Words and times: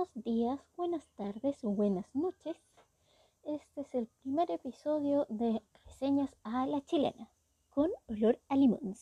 buenos 0.00 0.24
días, 0.24 0.60
buenas 0.78 1.06
tardes 1.14 1.62
o 1.62 1.68
buenas 1.68 2.06
noches. 2.14 2.56
Este 3.44 3.82
es 3.82 3.94
el 3.94 4.06
primer 4.22 4.50
episodio 4.50 5.26
de 5.28 5.60
Reseñas 5.84 6.34
a 6.42 6.64
la 6.64 6.82
Chilena 6.86 7.28
con 7.68 7.90
olor 8.08 8.38
a 8.48 8.56
limón. 8.56 8.94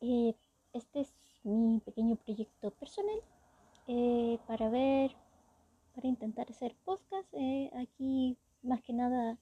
Eh, 0.00 0.36
este 0.74 1.00
es 1.00 1.12
mi 1.42 1.80
pequeño 1.80 2.14
proyecto 2.14 2.70
personal 2.70 3.20
eh, 3.88 4.38
para 4.46 4.68
ver, 4.68 5.16
para 5.96 6.06
intentar 6.06 6.48
hacer 6.48 6.76
podcast. 6.84 7.26
Eh, 7.32 7.68
aquí 7.74 8.38
más 8.62 8.80
que 8.80 8.92
nada 8.92 9.38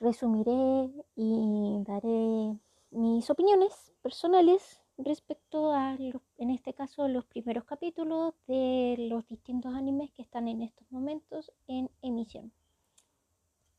resumiré 0.00 0.90
y 1.16 1.82
daré 1.86 2.58
mis 2.90 3.30
opiniones 3.30 3.94
personales 4.02 4.82
respecto 4.98 5.72
a, 5.72 5.96
en 6.38 6.50
este 6.50 6.74
caso, 6.74 7.08
los 7.08 7.24
primeros 7.26 7.64
capítulos 7.64 8.34
de 8.46 8.96
los 9.10 9.26
distintos 9.28 9.74
animes 9.74 10.12
que 10.12 10.22
están 10.22 10.48
en 10.48 10.62
estos 10.62 10.90
momentos 10.90 11.52
en 11.66 11.90
emisión. 12.02 12.52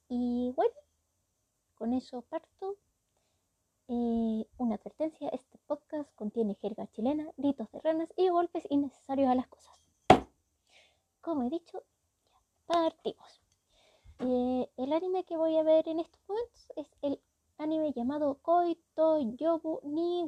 Y 0.09 0.51
bueno, 0.55 0.73
con 1.75 1.93
eso 1.93 2.21
parto. 2.23 2.77
Eh, 3.87 4.47
una 4.57 4.75
advertencia, 4.75 5.29
este 5.29 5.59
podcast 5.67 6.11
contiene 6.15 6.55
jerga 6.55 6.87
chilena, 6.91 7.29
gritos 7.37 7.71
de 7.71 7.79
ranas 7.81 8.11
y 8.17 8.29
golpes 8.29 8.65
innecesarios 8.71 9.29
a 9.29 9.35
las 9.35 9.47
cosas. 9.47 9.79
Como 11.21 11.43
he 11.43 11.49
dicho, 11.49 11.83
partimos. 12.65 13.41
Eh, 14.19 14.69
el 14.77 14.93
anime 14.93 15.23
que 15.25 15.37
voy 15.37 15.57
a 15.57 15.63
ver 15.63 15.87
en 15.87 15.99
estos 15.99 16.19
momentos 16.27 16.67
es 16.75 16.87
el 17.01 17.19
anime 17.57 17.93
llamado 17.93 18.39
Koito 18.41 19.19
Yobu 19.19 19.81
ni 19.83 20.27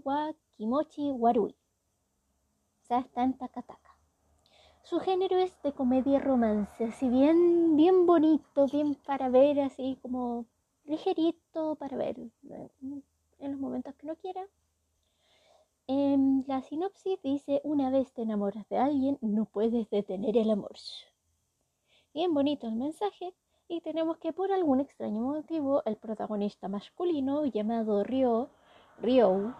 wa 0.77 0.83
Kimochi 0.83 1.11
Warui. 1.11 1.55
En 3.15 3.33
Takataka. 3.33 3.97
Su 4.83 4.99
género 4.99 5.37
es 5.39 5.51
de 5.63 5.73
comedia 5.73 6.19
romance, 6.19 6.85
así 6.85 7.09
bien, 7.09 7.75
bien 7.75 8.05
bonito, 8.05 8.67
bien 8.67 8.95
para 8.95 9.27
ver, 9.27 9.59
así 9.59 9.97
como 10.01 10.45
ligerito 10.85 11.75
para 11.75 11.97
ver 11.97 12.15
en 12.19 13.51
los 13.51 13.59
momentos 13.59 13.95
que 13.95 14.07
no 14.07 14.15
quiera. 14.15 14.45
En 15.87 16.45
la 16.47 16.61
sinopsis 16.61 17.21
dice, 17.23 17.59
una 17.63 17.89
vez 17.89 18.13
te 18.13 18.21
enamoras 18.21 18.69
de 18.69 18.77
alguien, 18.77 19.17
no 19.21 19.45
puedes 19.45 19.89
detener 19.89 20.37
el 20.37 20.51
amor. 20.51 20.75
Bien 22.13 22.33
bonito 22.33 22.67
el 22.67 22.75
mensaje, 22.75 23.33
y 23.67 23.81
tenemos 23.81 24.17
que 24.17 24.31
por 24.31 24.51
algún 24.51 24.79
extraño 24.79 25.21
motivo 25.21 25.81
el 25.85 25.97
protagonista 25.97 26.69
masculino 26.69 27.45
llamado 27.45 28.03
Ryo, 28.03 28.49
Ryo 29.01 29.55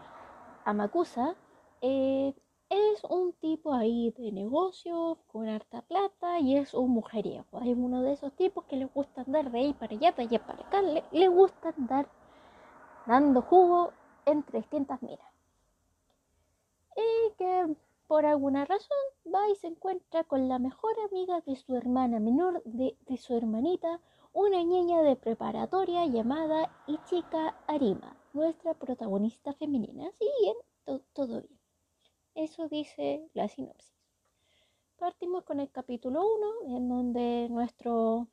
Amakusa 0.68 1.34
eh, 1.80 2.34
es 2.70 3.04
un 3.06 3.32
tipo 3.32 3.74
ahí 3.74 4.14
de 4.18 4.34
negocio 4.34 5.18
con 5.28 5.48
harta 5.48 5.82
plata 5.82 6.40
y 6.42 6.58
es 6.58 6.74
un 6.74 6.92
mujeriego. 6.92 7.62
Es 7.62 7.78
uno 7.78 8.02
de 8.02 8.12
esos 8.12 8.34
tipos 8.34 8.66
que 8.66 8.76
le 8.76 8.84
gusta 8.84 9.22
andar 9.22 9.50
de 9.50 9.60
ahí 9.60 9.74
para 9.74 9.96
allá, 9.96 10.12
de 10.12 10.24
allá 10.24 10.46
para 10.46 10.68
acá. 10.68 10.82
Le, 10.82 11.28
gusta 11.30 11.70
andar 11.70 12.10
dando 13.06 13.42
jugo 13.44 13.94
entre 14.26 14.60
distintas 14.60 15.02
miras. 15.02 15.32
Y 16.98 17.32
que 17.38 17.78
por 18.08 18.26
alguna 18.26 18.66
razón 18.66 18.98
va 19.34 19.48
y 19.50 19.56
se 19.56 19.68
encuentra 19.68 20.26
con 20.26 20.50
la 20.50 20.60
mejor 20.60 20.92
amiga 21.10 21.40
de 21.46 21.56
su 21.56 21.78
hermana 21.78 22.20
menor, 22.20 22.62
de, 22.66 22.98
su 23.16 23.38
hermanita, 23.38 24.02
una 24.34 24.62
niña 24.66 25.02
de 25.02 25.16
preparatoria 25.16 26.06
llamada 26.08 26.70
Ichika 26.88 27.56
Arima, 27.68 28.18
nuestra 28.38 28.76
protagonista 28.76 29.54
femenina. 29.54 30.08
Así 30.08 30.30
bien, 30.42 30.56
todo 31.14 31.42
bien. 31.42 31.60
Eso 32.36 32.68
dice 32.70 33.28
la 33.34 33.48
sinopsis. 33.48 33.98
Partimos 34.98 35.44
con 35.44 35.60
el 35.60 35.72
capítulo 35.72 36.22
1, 36.68 36.78
en 36.78 36.88
donde 36.88 37.48
nuestro 37.50 38.28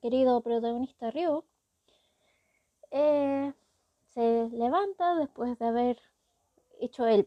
querido 0.00 0.40
protagonista 0.42 1.10
Ryo 1.10 1.44
eh, 2.92 3.52
se 4.14 4.48
levanta 4.52 5.16
después 5.16 5.58
de 5.58 5.66
haber 5.66 6.00
hecho 6.80 7.06
el 7.06 7.26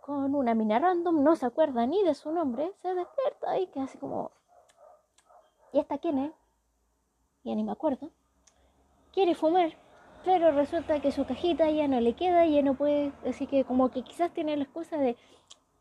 con 0.00 0.36
una 0.36 0.54
mina 0.54 0.78
random, 0.78 1.24
no 1.24 1.34
se 1.34 1.46
acuerda 1.46 1.84
ni 1.84 2.04
de 2.04 2.14
su 2.14 2.30
nombre, 2.30 2.72
se 2.80 2.94
despierta 2.94 3.58
y 3.58 3.66
que 3.66 3.80
así 3.80 3.98
como, 3.98 4.30
¿y 5.72 5.80
esta 5.80 5.98
quién 5.98 6.18
es? 6.18 6.32
Ya 7.42 7.56
ni 7.56 7.64
me 7.64 7.72
acuerdo. 7.72 8.12
Quiere 9.12 9.34
fumar, 9.34 9.76
pero 10.26 10.50
resulta 10.50 11.00
que 11.00 11.12
su 11.12 11.24
cajita 11.24 11.70
ya 11.70 11.86
no 11.86 12.00
le 12.00 12.14
queda, 12.14 12.44
ya 12.46 12.60
no 12.60 12.74
puede, 12.74 13.12
así 13.24 13.46
que 13.46 13.64
como 13.64 13.92
que 13.92 14.02
quizás 14.02 14.34
tiene 14.34 14.56
la 14.56 14.64
excusa 14.64 14.98
de, 14.98 15.16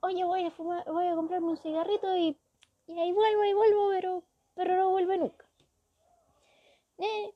oye, 0.01 0.23
voy 0.23 0.45
a 0.45 0.51
fumar, 0.51 0.85
voy 0.85 1.07
a 1.07 1.15
comprarme 1.15 1.47
un 1.47 1.57
cigarrito 1.57 2.15
y, 2.15 2.37
y 2.85 2.99
ahí 2.99 3.11
vuelvo, 3.11 3.41
ahí 3.41 3.53
vuelvo, 3.53 3.89
pero, 3.89 4.23
pero 4.53 4.77
no 4.77 4.91
vuelve 4.91 5.17
nunca. 5.17 5.45
Eh, 6.99 7.33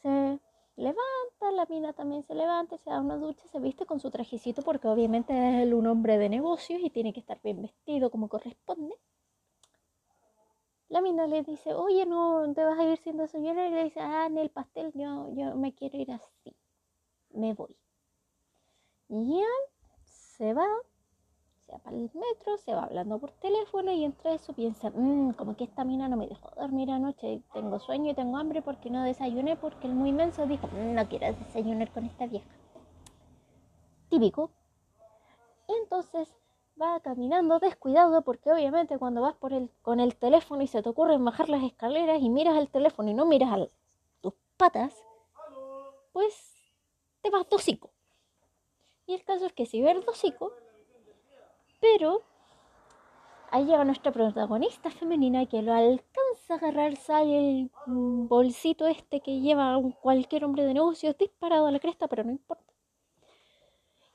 se 0.00 0.40
levanta, 0.76 1.50
la 1.52 1.66
mina 1.66 1.92
también 1.92 2.22
se 2.22 2.34
levanta, 2.34 2.78
se 2.78 2.88
da 2.88 3.02
una 3.02 3.18
ducha, 3.18 3.46
se 3.46 3.60
viste 3.60 3.84
con 3.84 4.00
su 4.00 4.10
trajecito 4.10 4.62
porque 4.62 4.88
obviamente 4.88 5.62
es 5.62 5.70
un 5.70 5.86
hombre 5.88 6.16
de 6.16 6.30
negocios 6.30 6.80
y 6.82 6.88
tiene 6.88 7.12
que 7.12 7.20
estar 7.20 7.38
bien 7.42 7.60
vestido 7.60 8.10
como 8.10 8.30
corresponde. 8.30 8.95
La 10.88 11.00
mina 11.00 11.26
le 11.26 11.42
dice, 11.42 11.74
oye, 11.74 12.06
no 12.06 12.52
te 12.54 12.64
vas 12.64 12.78
a 12.78 12.84
ir 12.84 12.98
siendo 12.98 13.26
señora 13.26 13.66
y 13.66 13.72
le 13.72 13.84
dice, 13.84 14.00
ah, 14.00 14.26
en 14.26 14.38
el 14.38 14.50
pastel 14.50 14.92
yo, 14.94 15.28
yo 15.34 15.56
me 15.56 15.74
quiero 15.74 15.98
ir 15.98 16.12
así, 16.12 16.56
me 17.30 17.54
voy. 17.54 17.76
Y 19.08 19.40
ya 19.40 19.46
se 20.04 20.54
va, 20.54 20.66
se 21.58 21.72
va 21.72 21.78
para 21.78 21.96
el 21.96 22.10
metro, 22.14 22.56
se 22.58 22.72
va 22.72 22.84
hablando 22.84 23.18
por 23.18 23.32
teléfono 23.32 23.90
y 23.90 24.04
entre 24.04 24.34
eso 24.34 24.52
piensa, 24.52 24.90
mmm, 24.90 25.32
como 25.32 25.56
que 25.56 25.64
esta 25.64 25.82
mina 25.82 26.08
no 26.08 26.16
me 26.16 26.28
dejó 26.28 26.50
dormir 26.56 26.88
anoche, 26.92 27.42
tengo 27.52 27.80
sueño 27.80 28.12
y 28.12 28.14
tengo 28.14 28.36
hambre 28.36 28.62
porque 28.62 28.88
no 28.88 29.02
desayuné 29.02 29.56
porque 29.56 29.88
el 29.88 29.94
muy 29.94 30.10
inmenso 30.10 30.46
dijo, 30.46 30.68
no 30.68 31.08
quiero 31.08 31.32
desayunar 31.34 31.92
con 31.92 32.04
esta 32.04 32.26
vieja. 32.26 32.48
Típico. 34.08 34.52
Entonces 35.66 36.35
va 36.80 37.00
caminando 37.00 37.58
descuidado 37.58 38.22
porque 38.22 38.52
obviamente 38.52 38.98
cuando 38.98 39.22
vas 39.22 39.34
por 39.34 39.52
el, 39.52 39.70
con 39.82 40.00
el 40.00 40.16
teléfono 40.16 40.62
y 40.62 40.66
se 40.66 40.82
te 40.82 40.88
ocurre 40.88 41.16
bajar 41.18 41.48
las 41.48 41.62
escaleras 41.62 42.20
y 42.20 42.28
miras 42.28 42.56
el 42.56 42.68
teléfono 42.68 43.10
y 43.10 43.14
no 43.14 43.26
miras 43.26 43.52
a 43.52 43.68
tus 44.20 44.34
patas, 44.56 44.94
pues 46.12 46.54
te 47.22 47.30
vas 47.30 47.48
dosico. 47.48 47.90
Y 49.06 49.14
el 49.14 49.24
caso 49.24 49.46
es 49.46 49.52
que 49.52 49.66
si 49.66 49.80
ves 49.80 50.04
dosico, 50.04 50.52
pero 51.80 52.22
ahí 53.50 53.64
llega 53.64 53.84
nuestra 53.84 54.12
protagonista 54.12 54.90
femenina 54.90 55.46
que 55.46 55.62
lo 55.62 55.72
alcanza 55.72 56.54
a 56.54 56.56
agarrar, 56.56 56.96
sale 56.96 57.38
el 57.38 57.70
bolsito 57.86 58.86
este 58.86 59.20
que 59.20 59.40
lleva 59.40 59.80
cualquier 60.00 60.44
hombre 60.44 60.64
de 60.64 60.74
negocios 60.74 61.16
disparado 61.16 61.66
a 61.66 61.70
la 61.70 61.80
cresta, 61.80 62.08
pero 62.08 62.24
no 62.24 62.32
importa. 62.32 62.75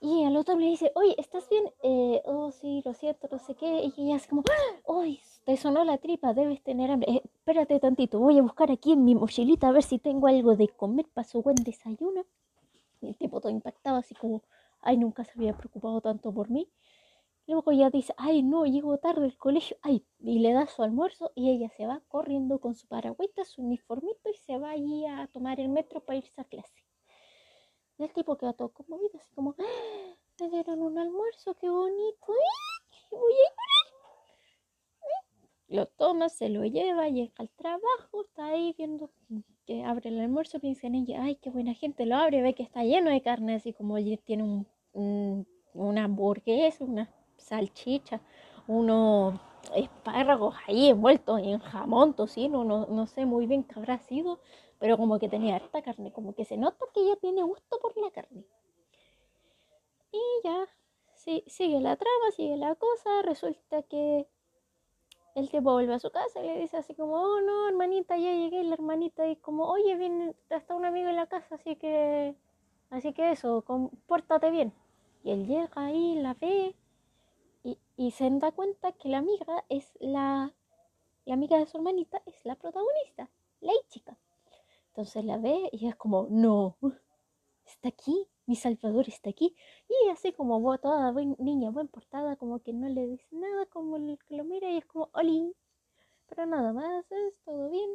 Y 0.03 0.23
al 0.25 0.35
otro 0.35 0.57
le 0.57 0.65
dice, 0.65 0.91
oye, 0.95 1.13
¿estás 1.19 1.47
bien? 1.47 1.63
Eh, 1.83 2.23
oh, 2.25 2.51
sí, 2.51 2.81
lo 2.83 2.93
siento, 2.95 3.27
no 3.31 3.37
sé 3.37 3.53
qué. 3.53 3.83
Y 3.83 3.93
ella 4.01 4.15
es 4.15 4.25
como, 4.25 4.43
¡ay! 4.87 5.21
te 5.45 5.57
sonó 5.57 5.83
la 5.83 5.99
tripa, 5.99 6.33
debes 6.33 6.63
tener 6.63 6.89
hambre. 6.89 7.11
Eh, 7.11 7.21
espérate 7.23 7.79
tantito, 7.79 8.19
voy 8.19 8.39
a 8.39 8.41
buscar 8.41 8.71
aquí 8.71 8.93
en 8.93 9.05
mi 9.05 9.13
mochilita 9.13 9.67
a 9.67 9.71
ver 9.71 9.83
si 9.83 9.99
tengo 9.99 10.27
algo 10.27 10.55
de 10.55 10.69
comer 10.69 11.07
para 11.13 11.27
su 11.27 11.43
buen 11.43 11.55
desayuno. 11.55 12.25
Y 13.01 13.09
el 13.09 13.17
tipo 13.17 13.41
todo 13.41 13.51
impactado, 13.51 13.97
así 13.97 14.15
como, 14.15 14.41
ay, 14.81 14.97
nunca 14.97 15.23
se 15.23 15.33
había 15.35 15.55
preocupado 15.55 16.01
tanto 16.01 16.33
por 16.33 16.49
mí. 16.49 16.67
Luego 17.47 17.71
ya 17.71 17.91
dice, 17.91 18.13
ay 18.17 18.43
no, 18.43 18.65
llego 18.65 18.97
tarde 18.97 19.25
al 19.25 19.37
colegio, 19.37 19.77
ay, 19.83 20.05
y 20.19 20.39
le 20.39 20.53
da 20.53 20.67
su 20.67 20.83
almuerzo 20.83 21.31
y 21.35 21.51
ella 21.51 21.69
se 21.69 21.85
va 21.85 22.01
corriendo 22.07 22.59
con 22.59 22.75
su 22.75 22.87
paragüita, 22.87 23.45
su 23.45 23.61
uniformito 23.61 24.29
y 24.29 24.35
se 24.35 24.57
va 24.57 24.71
allí 24.71 25.05
a 25.05 25.27
tomar 25.27 25.59
el 25.59 25.69
metro 25.69 26.01
para 26.01 26.17
irse 26.17 26.41
a 26.41 26.45
clase. 26.45 26.85
El 28.01 28.11
tipo 28.13 28.35
queda 28.35 28.53
todo 28.53 28.69
conmovido, 28.69 29.19
así 29.19 29.31
como, 29.35 29.55
¡Ah! 29.59 30.15
un 30.39 30.97
almuerzo, 30.97 31.53
qué 31.53 31.69
bonito, 31.69 32.33
voy 33.11 33.33
a 33.33 33.51
Lo 35.67 35.85
toma, 35.85 36.29
se 36.29 36.49
lo 36.49 36.65
lleva, 36.65 37.09
llega 37.09 37.33
al 37.37 37.49
trabajo, 37.51 38.23
está 38.25 38.47
ahí 38.47 38.73
viendo 38.75 39.11
que 39.67 39.83
abre 39.83 40.09
el 40.09 40.19
almuerzo, 40.19 40.59
piensa 40.59 40.87
en 40.87 40.95
ella, 40.95 41.23
ay, 41.23 41.35
qué 41.35 41.51
buena 41.51 41.75
gente, 41.75 42.07
lo 42.07 42.15
abre, 42.15 42.41
ve 42.41 42.55
que 42.55 42.63
está 42.63 42.83
lleno 42.83 43.11
de 43.11 43.21
carne, 43.21 43.53
así 43.53 43.71
como 43.71 43.97
tiene 44.25 44.43
un, 44.43 44.67
un, 44.93 45.47
una 45.75 46.05
hamburguesa, 46.05 46.83
una 46.83 47.13
salchicha, 47.37 48.19
unos 48.65 49.39
espárragos 49.75 50.55
ahí 50.67 50.89
envueltos 50.89 51.39
en 51.39 51.59
jamón, 51.59 52.15
tocino, 52.15 52.63
no, 52.63 52.87
no 52.87 53.05
sé 53.05 53.27
muy 53.27 53.45
bien 53.45 53.63
qué 53.63 53.79
habrá 53.79 53.99
sido, 53.99 54.39
pero 54.81 54.97
como 54.97 55.19
que 55.19 55.29
tenía 55.29 55.57
harta 55.57 55.83
carne, 55.83 56.11
como 56.11 56.33
que 56.33 56.43
se 56.43 56.57
nota 56.57 56.83
que 56.91 57.01
ella 57.01 57.15
tiene 57.17 57.43
gusto 57.43 57.79
por 57.79 57.95
la 57.97 58.09
carne. 58.09 58.43
Y 60.11 60.19
ya, 60.43 60.67
sí, 61.13 61.43
sigue 61.45 61.79
la 61.79 61.95
trama, 61.97 62.31
sigue 62.35 62.57
la 62.57 62.73
cosa, 62.73 63.21
resulta 63.21 63.83
que 63.83 64.27
el 65.35 65.49
tipo 65.51 65.71
vuelve 65.73 65.93
a 65.93 65.99
su 65.99 66.09
casa 66.09 66.43
y 66.43 66.47
le 66.47 66.61
dice 66.61 66.77
así 66.77 66.95
como, 66.95 67.13
oh 67.13 67.41
no, 67.41 67.69
hermanita, 67.69 68.17
ya 68.17 68.33
llegué, 68.33 68.63
la 68.63 68.73
hermanita 68.73 69.27
y 69.27 69.35
como, 69.35 69.65
oye, 69.65 69.95
viene, 69.97 70.35
está 70.49 70.73
un 70.73 70.85
amigo 70.85 71.09
en 71.09 71.15
la 71.15 71.27
casa, 71.27 71.55
así 71.55 71.75
que, 71.75 72.35
así 72.89 73.13
que 73.13 73.29
eso, 73.29 73.61
compórtate 73.61 74.49
bien. 74.49 74.73
Y 75.23 75.29
él 75.29 75.45
llega 75.45 75.69
ahí, 75.75 76.15
la 76.15 76.33
ve, 76.33 76.75
y 77.97 78.11
se 78.11 78.27
da 78.31 78.51
cuenta 78.51 78.93
que 78.93 79.09
la 79.09 79.19
amiga 79.19 79.63
es 79.69 79.93
la, 79.99 80.55
la 81.25 81.33
amiga 81.35 81.59
de 81.59 81.67
su 81.67 81.77
hermanita, 81.77 82.23
es 82.25 82.43
la 82.45 82.55
protagonista, 82.55 83.29
la 83.59 83.73
chica. 83.87 84.17
Entonces 84.91 85.23
la 85.23 85.37
ve 85.37 85.69
y 85.71 85.87
es 85.87 85.95
como, 85.95 86.27
no, 86.29 86.77
está 87.65 87.89
aquí, 87.89 88.27
mi 88.45 88.55
Salvador 88.57 89.07
está 89.07 89.29
aquí. 89.29 89.55
Y 89.87 90.09
así 90.09 90.33
como 90.33 90.77
toda 90.79 91.13
niña 91.39 91.71
buen 91.71 91.87
portada, 91.87 92.35
como 92.35 92.59
que 92.59 92.73
no 92.73 92.89
le 92.89 93.07
dice 93.07 93.27
nada, 93.31 93.65
como 93.67 93.95
el 93.97 94.19
que 94.27 94.35
lo 94.35 94.43
mira 94.43 94.69
y 94.69 94.77
es 94.77 94.85
como, 94.85 95.09
Oli. 95.13 95.55
Pero 96.27 96.45
nada 96.45 96.73
más, 96.73 97.05
es 97.11 97.33
todo 97.45 97.69
bien. 97.69 97.89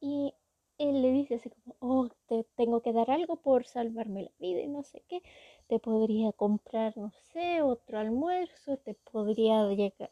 Y 0.00 0.34
él 0.78 1.02
le 1.02 1.10
dice 1.12 1.36
así 1.36 1.50
como, 1.50 1.76
oh, 1.80 2.08
te 2.26 2.44
tengo 2.56 2.82
que 2.82 2.92
dar 2.92 3.10
algo 3.10 3.36
por 3.36 3.64
salvarme 3.66 4.24
la 4.24 4.32
vida 4.38 4.60
y 4.60 4.68
no 4.68 4.82
sé 4.82 5.02
qué. 5.08 5.22
Te 5.68 5.78
podría 5.78 6.32
comprar, 6.32 6.96
no 6.98 7.10
sé, 7.32 7.62
otro 7.62 7.98
almuerzo, 7.98 8.76
te 8.78 8.94
podría 8.94 9.64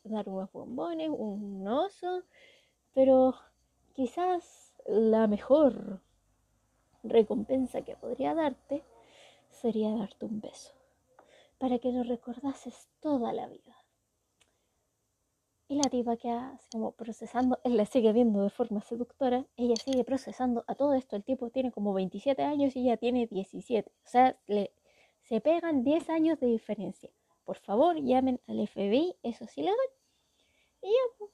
dar 0.05 0.29
unos 0.29 0.51
bombones, 0.53 1.11
un 1.11 1.67
oso, 1.69 2.23
pero 2.95 3.35
quizás 3.95 4.66
la 4.87 5.27
mejor 5.27 6.01
recompensa 7.03 7.83
que 7.83 7.97
podría 7.97 8.35
darte 8.35 8.85
sería 9.51 9.91
darte 9.91 10.27
un 10.27 10.41
beso, 10.41 10.73
para 11.59 11.79
que 11.79 11.93
lo 11.93 12.03
recordases 12.03 12.89
toda 13.01 13.33
la 13.33 13.47
vida. 13.47 13.77
Y 15.69 15.77
la 15.77 15.91
tipa 15.91 16.17
queda 16.17 16.61
como 16.71 16.93
procesando, 16.93 17.59
él 17.65 17.77
la 17.77 17.87
sigue 17.87 18.13
viendo 18.13 18.43
de 18.43 18.51
forma 18.51 18.81
seductora, 18.81 19.45
ella 19.57 19.75
sigue 19.77 20.05
procesando 20.05 20.65
a 20.69 20.75
todo 20.75 20.95
esto, 20.95 21.17
el 21.17 21.25
tipo 21.25 21.51
tiene 21.51 21.73
como 21.73 21.93
27 21.93 22.43
años 22.43 22.77
y 22.77 22.81
ella 22.81 22.97
tiene 22.97 23.27
17, 23.27 23.91
o 23.91 24.09
sea, 24.09 24.39
le, 24.47 24.73
se 25.23 25.41
pegan 25.41 25.83
10 25.83 26.11
años 26.11 26.39
de 26.39 26.47
diferencia. 26.47 27.11
Por 27.45 27.59
favor, 27.59 27.97
llamen 28.01 28.41
al 28.47 28.67
FBI, 28.67 29.17
eso 29.23 29.45
es 29.45 29.59
ilegal. 29.59 29.77
Y 30.83 30.89
ya, 30.89 31.27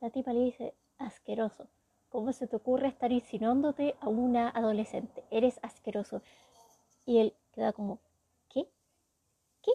la 0.00 0.10
tipa 0.10 0.32
le 0.32 0.40
dice, 0.40 0.74
asqueroso, 0.98 1.68
¿cómo 2.16 2.32
se 2.32 2.46
te 2.46 2.56
ocurre 2.56 2.88
estar 2.88 3.12
insinuándote 3.12 3.94
a 4.00 4.08
una 4.08 4.48
adolescente? 4.48 5.22
Eres 5.30 5.60
asqueroso. 5.60 6.22
Y 7.04 7.18
él 7.18 7.34
queda 7.52 7.74
como, 7.74 7.98
¿qué? 8.48 8.66
¿Qué? 9.60 9.72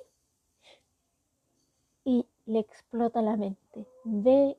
Y 2.04 2.26
le 2.48 2.58
explota 2.58 3.22
la 3.22 3.38
mente. 3.38 3.86
Ve 4.06 4.58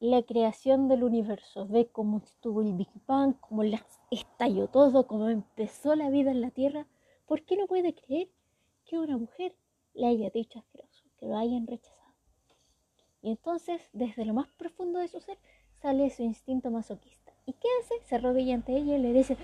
la 0.00 0.24
creación 0.24 0.88
del 0.88 1.04
universo, 1.04 1.68
ve 1.68 1.86
cómo 1.86 2.18
estuvo 2.18 2.62
el 2.62 2.72
Big 2.72 2.90
Bang, 3.06 3.36
cómo 3.38 3.62
estalló 4.10 4.66
todo, 4.66 5.06
cómo 5.06 5.28
empezó 5.28 5.94
la 5.94 6.10
vida 6.10 6.32
en 6.32 6.40
la 6.40 6.50
Tierra. 6.50 6.88
¿Por 7.26 7.44
qué 7.44 7.56
no 7.56 7.68
puede 7.68 7.94
creer 7.94 8.28
que 8.86 8.98
una 8.98 9.16
mujer 9.16 9.54
le 9.94 10.08
haya 10.08 10.30
dicho 10.30 10.58
asqueroso, 10.58 11.04
que 11.16 11.26
lo 11.26 11.36
hayan 11.36 11.68
rechazado? 11.68 12.12
Y 13.22 13.30
entonces, 13.30 13.88
desde 13.92 14.24
lo 14.24 14.34
más 14.34 14.48
profundo 14.54 14.98
de 14.98 15.06
su 15.06 15.20
ser, 15.20 15.38
sale 15.80 16.10
su 16.10 16.22
instinto 16.22 16.70
masoquista. 16.70 17.19
¿Y 17.50 17.54
qué 17.54 17.68
hace? 17.80 17.94
Se 18.06 18.14
arrodilla 18.14 18.54
ante 18.54 18.76
ella 18.76 18.96
y 18.96 19.00
le 19.00 19.12
dice, 19.12 19.36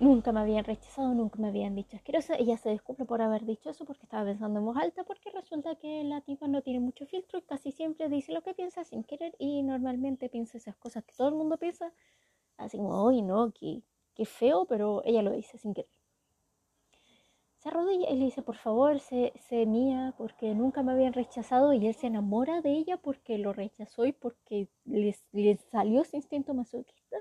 nunca 0.00 0.32
me 0.32 0.40
habían 0.40 0.64
rechazado, 0.64 1.12
nunca 1.12 1.38
me 1.38 1.48
habían 1.48 1.74
dicho 1.74 1.94
asquerosa. 1.94 2.34
Ella 2.36 2.56
se 2.56 2.70
disculpa 2.70 3.04
por 3.04 3.20
haber 3.20 3.44
dicho 3.44 3.68
eso 3.68 3.84
porque 3.84 4.04
estaba 4.04 4.24
pensando 4.24 4.60
en 4.60 4.64
voz 4.64 4.78
alta, 4.78 5.04
porque 5.04 5.30
resulta 5.30 5.74
que 5.74 6.02
la 6.04 6.22
tipa 6.22 6.48
no 6.48 6.62
tiene 6.62 6.80
mucho 6.80 7.04
filtro 7.04 7.38
y 7.38 7.42
casi 7.42 7.70
siempre 7.70 8.08
dice 8.08 8.32
lo 8.32 8.40
que 8.40 8.54
piensa 8.54 8.82
sin 8.84 9.04
querer 9.04 9.34
y 9.38 9.62
normalmente 9.62 10.30
piensa 10.30 10.56
esas 10.56 10.76
cosas 10.76 11.04
que 11.04 11.12
todo 11.14 11.28
el 11.28 11.34
mundo 11.34 11.58
piensa, 11.58 11.92
así 12.56 12.78
como, 12.78 13.04
uy, 13.04 13.20
no, 13.20 13.52
qué, 13.52 13.82
qué 14.14 14.24
feo, 14.24 14.64
pero 14.64 15.02
ella 15.04 15.20
lo 15.20 15.32
dice 15.32 15.58
sin 15.58 15.74
querer 15.74 15.90
se 17.60 17.68
arrodilla 17.68 18.08
y 18.10 18.16
le 18.16 18.24
dice, 18.24 18.40
por 18.42 18.56
favor, 18.56 18.98
sé, 19.00 19.32
mía, 19.66 20.14
porque 20.16 20.54
nunca 20.54 20.82
me 20.82 20.92
habían 20.92 21.12
rechazado 21.12 21.74
y 21.74 21.86
él 21.86 21.94
se 21.94 22.06
enamora 22.06 22.62
de 22.62 22.72
ella 22.72 22.96
porque 22.96 23.36
lo 23.36 23.52
rechazó 23.52 24.06
y 24.06 24.12
porque 24.12 24.68
le, 24.86 25.14
salió 25.70 26.00
ese 26.00 26.16
instinto 26.16 26.54
masoquista 26.54 27.18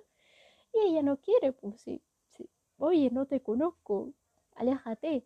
y 0.73 0.79
ella 0.89 1.01
no 1.03 1.17
quiere, 1.17 1.51
pues 1.53 1.81
sí, 1.81 2.01
sí. 2.29 2.49
oye, 2.77 3.09
no 3.11 3.25
te 3.25 3.41
conozco, 3.41 4.13
aléjate. 4.55 5.25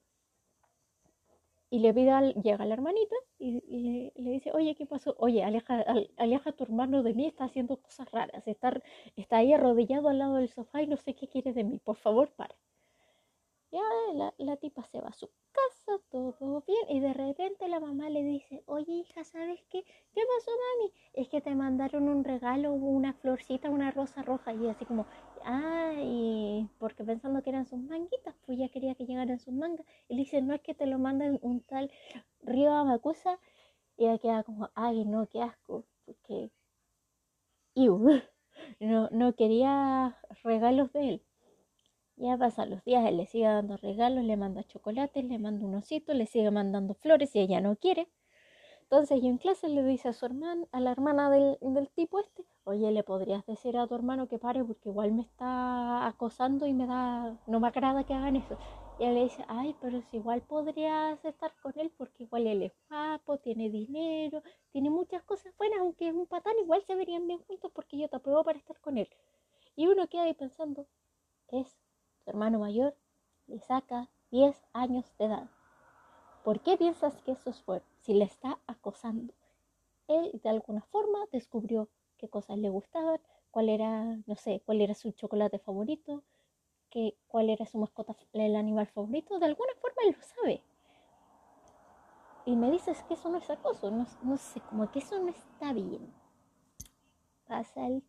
Y 1.69 1.79
le 1.79 1.93
pide, 1.93 2.11
al, 2.11 2.33
llega 2.35 2.65
la 2.65 2.75
hermanita 2.75 3.15
y, 3.39 4.11
le, 4.15 4.31
dice, 4.31 4.51
oye, 4.53 4.75
¿qué 4.75 4.85
pasó? 4.85 5.15
Oye, 5.17 5.43
aleja, 5.43 5.83
aleja 6.17 6.51
a 6.51 6.53
tu 6.53 6.63
hermano 6.63 7.01
de 7.01 7.13
mí, 7.15 7.25
está 7.25 7.45
haciendo 7.45 7.77
cosas 7.77 8.11
raras, 8.11 8.47
está, 8.47 8.79
está 9.15 9.37
ahí 9.37 9.53
arrodillado 9.53 10.09
al 10.09 10.19
lado 10.19 10.35
del 10.35 10.49
sofá 10.49 10.83
y 10.83 10.87
no 10.87 10.97
sé 10.97 11.15
qué 11.15 11.27
quiere 11.27 11.51
de 11.51 11.63
mí, 11.63 11.79
por 11.79 11.95
favor, 11.97 12.31
para. 12.35 12.55
Ya 13.73 13.81
la, 14.13 14.33
la 14.37 14.55
tipa 14.57 14.83
se 14.83 15.01
va 15.01 15.07
a 15.09 15.13
su 15.13 15.27
casa, 15.51 15.99
todo 16.11 16.63
bien, 16.67 16.85
y 16.89 16.99
de 16.99 17.11
repente 17.11 17.67
la 17.67 17.79
mamá 17.79 18.07
le 18.07 18.21
dice, 18.21 18.61
oye 18.67 18.93
hija, 18.93 19.23
¿sabes 19.23 19.59
qué? 19.71 19.83
¿Qué 20.13 20.21
pasó, 20.31 20.51
mami? 20.51 20.93
Es 21.13 21.27
que 21.27 21.41
te 21.41 21.55
mandaron 21.55 22.07
un 22.07 22.23
regalo, 22.23 22.71
una 22.73 23.13
florcita, 23.13 23.71
una 23.71 23.89
rosa 23.89 24.21
roja, 24.21 24.53
y 24.53 24.67
así 24.69 24.85
como, 24.85 25.07
ah, 25.43 25.93
y 25.97 26.69
porque 26.77 27.03
pensando 27.03 27.41
que 27.41 27.49
eran 27.49 27.65
sus 27.65 27.79
manguitas, 27.79 28.35
pues 28.45 28.59
ya 28.59 28.69
quería 28.69 28.93
que 28.93 29.07
llegaran 29.07 29.39
sus 29.39 29.55
mangas, 29.55 29.87
y 30.07 30.13
le 30.15 30.21
dice, 30.21 30.39
no 30.43 30.53
es 30.53 30.61
que 30.61 30.75
te 30.75 30.85
lo 30.85 30.99
mandan 30.99 31.39
un 31.41 31.61
tal 31.61 31.91
Río 32.41 32.71
Amacusa, 32.73 33.39
y 33.97 34.05
ella 34.05 34.19
queda 34.19 34.43
como, 34.43 34.69
ay, 34.75 35.03
no, 35.03 35.27
qué 35.27 35.41
asco, 35.41 35.83
porque, 36.05 36.51
no, 38.79 39.09
no 39.09 39.35
quería 39.35 40.15
regalos 40.43 40.93
de 40.93 41.09
él. 41.09 41.23
Ya 42.15 42.37
pasan 42.37 42.69
los 42.69 42.83
días, 42.83 43.05
él 43.07 43.17
le 43.17 43.25
sigue 43.25 43.45
dando 43.45 43.75
regalos, 43.77 44.23
le 44.23 44.37
manda 44.37 44.63
chocolates, 44.63 45.23
le 45.25 45.39
manda 45.39 45.65
un 45.65 45.75
osito, 45.75 46.13
le 46.13 46.25
sigue 46.27 46.51
mandando 46.51 46.93
flores 46.93 47.35
y 47.35 47.39
ella 47.39 47.59
no 47.59 47.75
quiere. 47.75 48.07
Entonces 48.83 49.21
yo 49.21 49.29
en 49.29 49.39
clase 49.39 49.67
le 49.69 49.83
dice 49.83 50.09
a 50.09 50.13
su 50.13 50.25
hermana, 50.27 50.67
a 50.71 50.79
la 50.79 50.91
hermana 50.91 51.31
del, 51.31 51.57
del, 51.61 51.89
tipo 51.89 52.19
este, 52.19 52.45
oye, 52.63 52.91
le 52.91 53.03
podrías 53.03 53.43
decir 53.47 53.75
a 53.75 53.87
tu 53.87 53.95
hermano 53.95 54.27
que 54.27 54.37
pare 54.37 54.63
porque 54.63 54.89
igual 54.89 55.11
me 55.11 55.23
está 55.23 56.05
acosando 56.05 56.67
y 56.67 56.73
me 56.73 56.85
da, 56.85 57.35
no 57.47 57.59
me 57.59 57.67
agrada 57.69 58.03
que 58.03 58.13
hagan 58.13 58.35
eso. 58.35 58.57
Y 58.99 59.05
ella 59.05 59.13
le 59.13 59.23
dice, 59.23 59.43
ay, 59.47 59.75
pero 59.81 59.99
si 60.03 60.17
igual 60.17 60.43
podrías 60.43 61.25
estar 61.25 61.51
con 61.63 61.73
él 61.79 61.91
porque 61.97 62.23
igual 62.23 62.45
él 62.45 62.61
es 62.61 62.73
guapo, 62.87 63.39
tiene 63.39 63.71
dinero, 63.71 64.43
tiene 64.71 64.91
muchas 64.91 65.23
cosas 65.23 65.51
buenas, 65.57 65.79
aunque 65.79 66.09
es 66.09 66.13
un 66.13 66.27
patán, 66.27 66.53
igual 66.61 66.83
se 66.85 66.93
verían 66.93 67.25
bien 67.25 67.39
juntos 67.39 67.71
porque 67.73 67.97
yo 67.97 68.07
te 68.07 68.17
apruebo 68.17 68.43
para 68.43 68.59
estar 68.59 68.79
con 68.79 68.99
él. 68.99 69.09
Y 69.75 69.87
uno 69.87 70.07
queda 70.07 70.23
ahí 70.23 70.35
pensando, 70.35 70.85
hermano 72.43 72.59
mayor 72.59 72.93
le 73.47 73.57
saca 73.59 74.09
10 74.29 74.65
años 74.73 75.05
de 75.17 75.25
edad. 75.25 75.49
¿Por 76.43 76.59
qué 76.59 76.75
piensas 76.75 77.21
que 77.21 77.31
eso 77.31 77.49
es 77.49 77.61
fuerte? 77.61 77.87
Si 78.01 78.13
le 78.13 78.25
está 78.25 78.59
acosando. 78.67 79.33
Él 80.09 80.41
de 80.43 80.49
alguna 80.49 80.81
forma 80.81 81.19
descubrió 81.31 81.87
qué 82.17 82.27
cosas 82.27 82.57
le 82.57 82.69
gustaban, 82.69 83.21
cuál 83.49 83.69
era, 83.69 84.17
no 84.25 84.35
sé, 84.35 84.61
cuál 84.65 84.81
era 84.81 84.93
su 84.93 85.11
chocolate 85.11 85.57
favorito, 85.57 86.21
qué, 86.89 87.15
cuál 87.29 87.49
era 87.49 87.65
su 87.65 87.77
mascota, 87.77 88.13
el 88.33 88.57
animal 88.57 88.87
favorito. 88.87 89.39
De 89.39 89.45
alguna 89.45 89.71
forma 89.79 90.01
él 90.05 90.13
lo 90.17 90.21
sabe. 90.21 90.61
Y 92.45 92.57
me 92.57 92.71
dices 92.71 93.03
que 93.03 93.13
eso 93.13 93.29
no 93.29 93.37
es 93.37 93.49
acoso, 93.49 93.89
no, 93.89 94.05
no 94.21 94.35
sé, 94.35 94.59
como 94.69 94.91
que 94.91 94.99
eso 94.99 95.17
no 95.17 95.29
está 95.29 95.71
bien. 95.71 96.13
Pasa 97.47 97.87
el 97.87 98.03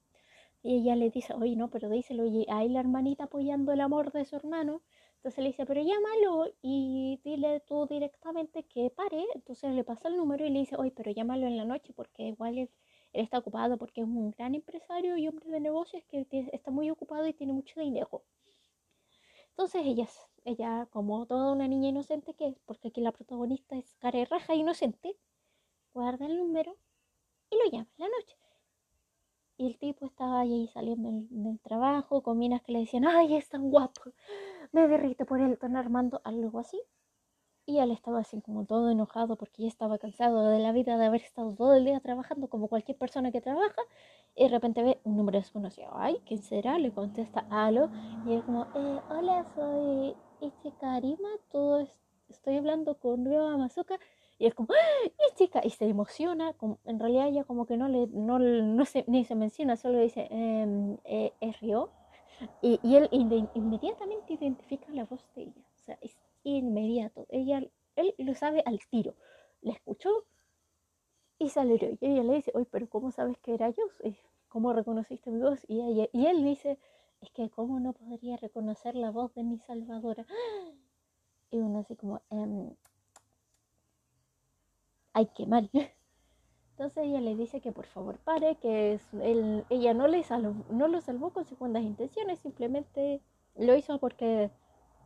y 0.64 0.78
ella 0.78 0.96
le 0.96 1.10
dice, 1.10 1.34
oye, 1.34 1.56
no, 1.56 1.70
pero 1.70 1.90
díselo, 1.90 2.22
oye, 2.24 2.46
ahí 2.48 2.70
la 2.70 2.80
hermanita 2.80 3.24
apoyando 3.24 3.72
el 3.72 3.82
amor 3.82 4.12
de 4.12 4.24
su 4.24 4.34
hermano. 4.36 4.82
Entonces 5.16 5.44
le 5.44 5.50
dice, 5.50 5.66
pero 5.66 5.82
llámalo 5.82 6.54
y 6.62 7.20
dile 7.22 7.60
tú 7.60 7.86
directamente 7.86 8.64
que 8.64 8.88
pare. 8.90 9.26
Entonces 9.34 9.74
le 9.74 9.84
pasa 9.84 10.08
el 10.08 10.16
número 10.16 10.46
y 10.46 10.50
le 10.50 10.60
dice, 10.60 10.76
oye, 10.76 10.90
pero 10.90 11.10
llámalo 11.10 11.46
en 11.46 11.58
la 11.58 11.66
noche 11.66 11.92
porque 11.94 12.24
igual 12.28 12.56
él, 12.58 12.70
está 13.12 13.38
ocupado 13.38 13.76
porque 13.76 14.00
es 14.00 14.06
un 14.06 14.30
gran 14.30 14.54
empresario 14.54 15.18
y 15.18 15.28
hombre 15.28 15.50
de 15.50 15.60
negocios 15.60 16.02
que 16.08 16.26
está 16.52 16.70
muy 16.70 16.90
ocupado 16.90 17.26
y 17.26 17.34
tiene 17.34 17.52
mucho 17.52 17.78
dinero. 17.80 18.24
Entonces 19.50 19.82
ella, 19.84 20.08
ella, 20.44 20.88
como 20.90 21.26
toda 21.26 21.52
una 21.52 21.68
niña 21.68 21.90
inocente 21.90 22.34
que 22.34 22.48
es, 22.48 22.58
porque 22.64 22.88
aquí 22.88 23.02
la 23.02 23.12
protagonista 23.12 23.76
es 23.76 23.94
cara 23.96 24.18
y 24.18 24.24
raja 24.24 24.54
inocente, 24.54 25.16
guarda 25.92 26.26
el 26.26 26.38
número 26.38 26.76
y 27.50 27.56
lo 27.56 27.70
llama 27.70 27.90
en 27.98 28.04
la 28.04 28.08
noche. 28.08 28.43
El 29.66 29.78
tipo 29.78 30.04
estaba 30.04 30.40
ahí 30.40 30.68
saliendo 30.68 31.10
del, 31.30 31.58
trabajo 31.60 32.22
con 32.22 32.38
minas 32.38 32.62
que 32.62 32.72
le 32.72 32.80
decían, 32.80 33.06
ay, 33.06 33.34
es 33.34 33.48
tan 33.48 33.70
guapo, 33.70 34.02
me 34.72 34.86
derrite 34.86 35.24
por 35.24 35.40
él, 35.40 35.52
están 35.52 35.76
armando 35.76 36.20
algo 36.24 36.58
así. 36.58 36.80
Y 37.66 37.78
él 37.78 37.92
estaba 37.92 38.18
así 38.20 38.42
como 38.42 38.66
todo 38.66 38.90
enojado 38.90 39.36
porque 39.36 39.62
ya 39.62 39.68
estaba 39.68 39.96
cansado 39.96 40.50
de 40.50 40.58
la 40.58 40.72
vida 40.72 40.98
de 40.98 41.06
haber 41.06 41.22
estado 41.22 41.54
todo 41.54 41.74
el 41.74 41.86
día 41.86 41.98
trabajando 42.00 42.48
como 42.48 42.68
cualquier 42.68 42.98
persona 42.98 43.32
que 43.32 43.40
trabaja. 43.40 43.80
Y 44.34 44.44
de 44.44 44.50
repente 44.50 44.82
ve 44.82 45.00
un 45.04 45.16
número 45.16 45.38
desconocido. 45.38 45.88
Ay, 45.94 46.20
¿quién 46.26 46.42
será? 46.42 46.78
Le 46.78 46.92
contesta 46.92 47.46
algo. 47.48 47.88
Y 48.26 48.34
es 48.34 48.44
como, 48.44 48.64
eh, 48.64 49.00
hola, 49.08 49.46
soy 49.54 50.14
Ichi 50.42 50.72
Karima. 50.78 51.28
Todo 51.50 51.88
estoy 52.28 52.56
hablando 52.58 52.98
con 52.98 53.24
Ryo 53.24 53.56
Mazuka. 53.56 53.98
Y 54.38 54.46
es 54.46 54.54
como, 54.54 54.68
¡Ah! 54.72 55.10
¡Es 55.26 55.34
chica! 55.34 55.60
Y 55.64 55.70
se 55.70 55.86
emociona. 55.86 56.52
Como, 56.54 56.78
en 56.84 56.98
realidad 56.98 57.28
ella 57.28 57.44
como 57.44 57.66
que 57.66 57.76
no 57.76 57.88
le, 57.88 58.06
no, 58.08 58.38
no 58.38 58.84
se, 58.84 59.04
ni 59.06 59.24
se 59.24 59.34
menciona, 59.34 59.76
solo 59.76 59.98
dice, 60.00 60.28
em, 60.30 60.98
eh, 61.04 61.32
es 61.40 61.60
Río. 61.60 61.90
Y, 62.62 62.80
y 62.82 62.96
él 62.96 63.08
inmediatamente 63.12 64.34
identifica 64.34 64.86
la 64.92 65.04
voz 65.04 65.24
de 65.34 65.42
ella. 65.42 65.62
O 65.76 65.82
sea, 65.84 65.98
es 66.00 66.16
inmediato. 66.42 67.26
Ella, 67.30 67.62
él 67.96 68.14
lo 68.18 68.34
sabe 68.34 68.62
al 68.66 68.80
tiro. 68.90 69.14
La 69.62 69.72
escuchó 69.72 70.10
Y 71.38 71.48
sale 71.48 71.98
y 72.00 72.06
ella 72.06 72.22
le 72.22 72.34
dice, 72.34 72.52
oye, 72.54 72.66
pero 72.70 72.88
¿cómo 72.88 73.10
sabes 73.10 73.38
que 73.38 73.54
era 73.54 73.70
yo? 73.70 73.82
¿Cómo 74.48 74.72
reconociste 74.72 75.30
mi 75.30 75.40
voz? 75.40 75.64
Y, 75.68 75.80
ella, 75.80 76.08
y 76.12 76.26
él 76.26 76.44
dice, 76.44 76.78
es 77.20 77.30
que 77.30 77.50
¿cómo 77.50 77.80
no 77.80 77.92
podría 77.92 78.36
reconocer 78.36 78.94
la 78.94 79.10
voz 79.10 79.34
de 79.34 79.42
mi 79.42 79.58
salvadora? 79.58 80.26
Y 81.50 81.58
uno 81.58 81.80
así 81.80 81.96
como, 81.96 82.20
eh, 82.30 82.76
ay, 85.14 85.28
qué 85.34 85.46
mal. 85.46 85.70
Entonces 86.72 87.04
ella 87.04 87.20
le 87.20 87.36
dice 87.36 87.60
que 87.60 87.72
por 87.72 87.86
favor 87.86 88.18
pare, 88.18 88.56
que 88.56 88.98
ella 89.70 89.94
no, 89.94 90.08
le 90.08 90.22
salvó, 90.24 90.64
no 90.70 90.88
lo 90.88 91.00
salvó 91.00 91.30
con 91.30 91.44
segundas 91.44 91.84
intenciones, 91.84 92.40
simplemente 92.40 93.20
lo 93.54 93.76
hizo 93.76 93.98
porque 93.98 94.50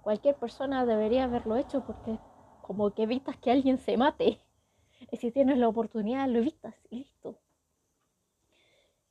cualquier 0.03 0.35
persona 0.37 0.87
debería 0.87 1.25
haberlo 1.25 1.57
hecho, 1.57 1.85
porque 1.85 2.19
como 2.63 2.91
que 2.95 3.03
evitas 3.03 3.37
que 3.37 3.51
alguien 3.51 3.79
se 3.79 3.97
mate. 3.97 4.41
Y 5.13 5.17
si 5.19 5.31
tienes 5.31 5.59
la 5.59 5.69
oportunidad, 5.69 6.29
lo 6.29 6.39
evitas 6.39 6.75
y 6.91 6.97
listo. 6.97 7.39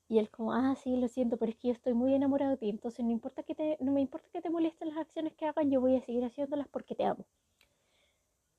Y 0.09 0.19
él 0.19 0.29
como, 0.29 0.53
ah, 0.53 0.75
sí, 0.75 0.97
lo 0.97 1.07
siento, 1.07 1.37
pero 1.37 1.51
es 1.51 1.57
que 1.57 1.69
yo 1.69 1.73
estoy 1.73 1.93
muy 1.93 2.13
enamorado 2.13 2.51
de 2.51 2.57
ti, 2.57 2.69
entonces 2.69 3.05
no, 3.05 3.11
importa 3.11 3.43
que 3.43 3.55
te, 3.55 3.77
no 3.79 3.91
me 3.91 4.01
importa 4.01 4.27
que 4.33 4.41
te 4.41 4.49
molesten 4.49 4.89
las 4.89 4.97
acciones 4.97 5.33
que 5.33 5.45
hagan, 5.45 5.69
yo 5.69 5.79
voy 5.81 5.95
a 5.95 6.01
seguir 6.01 6.25
haciéndolas 6.25 6.67
porque 6.67 6.95
te 6.95 7.05
amo. 7.05 7.25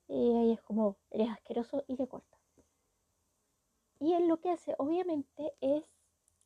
Y 0.08 0.30
ella 0.30 0.54
es 0.54 0.62
como, 0.62 0.96
eres 1.10 1.30
asqueroso 1.30 1.84
y 1.86 1.96
le 1.96 2.08
corta. 2.08 2.38
Y 4.00 4.14
él 4.14 4.28
lo 4.28 4.40
que 4.40 4.50
hace, 4.50 4.74
obviamente, 4.78 5.54
es 5.60 5.84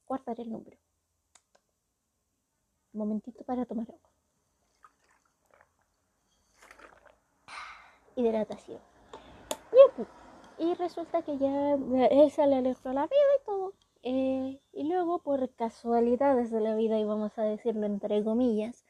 guardar 0.06 0.40
el 0.40 0.50
número. 0.50 0.78
Momentito 2.92 3.44
para 3.44 3.64
tomar 3.64 3.88
agua. 3.88 4.10
Hidratación. 8.16 8.80
Y, 10.58 10.74
resulta 10.74 11.22
que 11.22 11.38
ya 11.38 11.76
se 12.30 12.46
le 12.46 12.56
alegró 12.56 12.92
la 12.92 13.06
vida 13.06 13.32
y 13.40 13.44
todo. 13.44 13.74
Eh, 14.02 14.60
y 14.72 14.88
luego, 14.88 15.20
por 15.20 15.54
casualidades 15.54 16.50
de 16.50 16.60
la 16.60 16.74
vida, 16.74 16.98
y 16.98 17.04
vamos 17.04 17.38
a 17.38 17.42
decirlo 17.42 17.86
entre 17.86 18.22
comillas, 18.22 18.84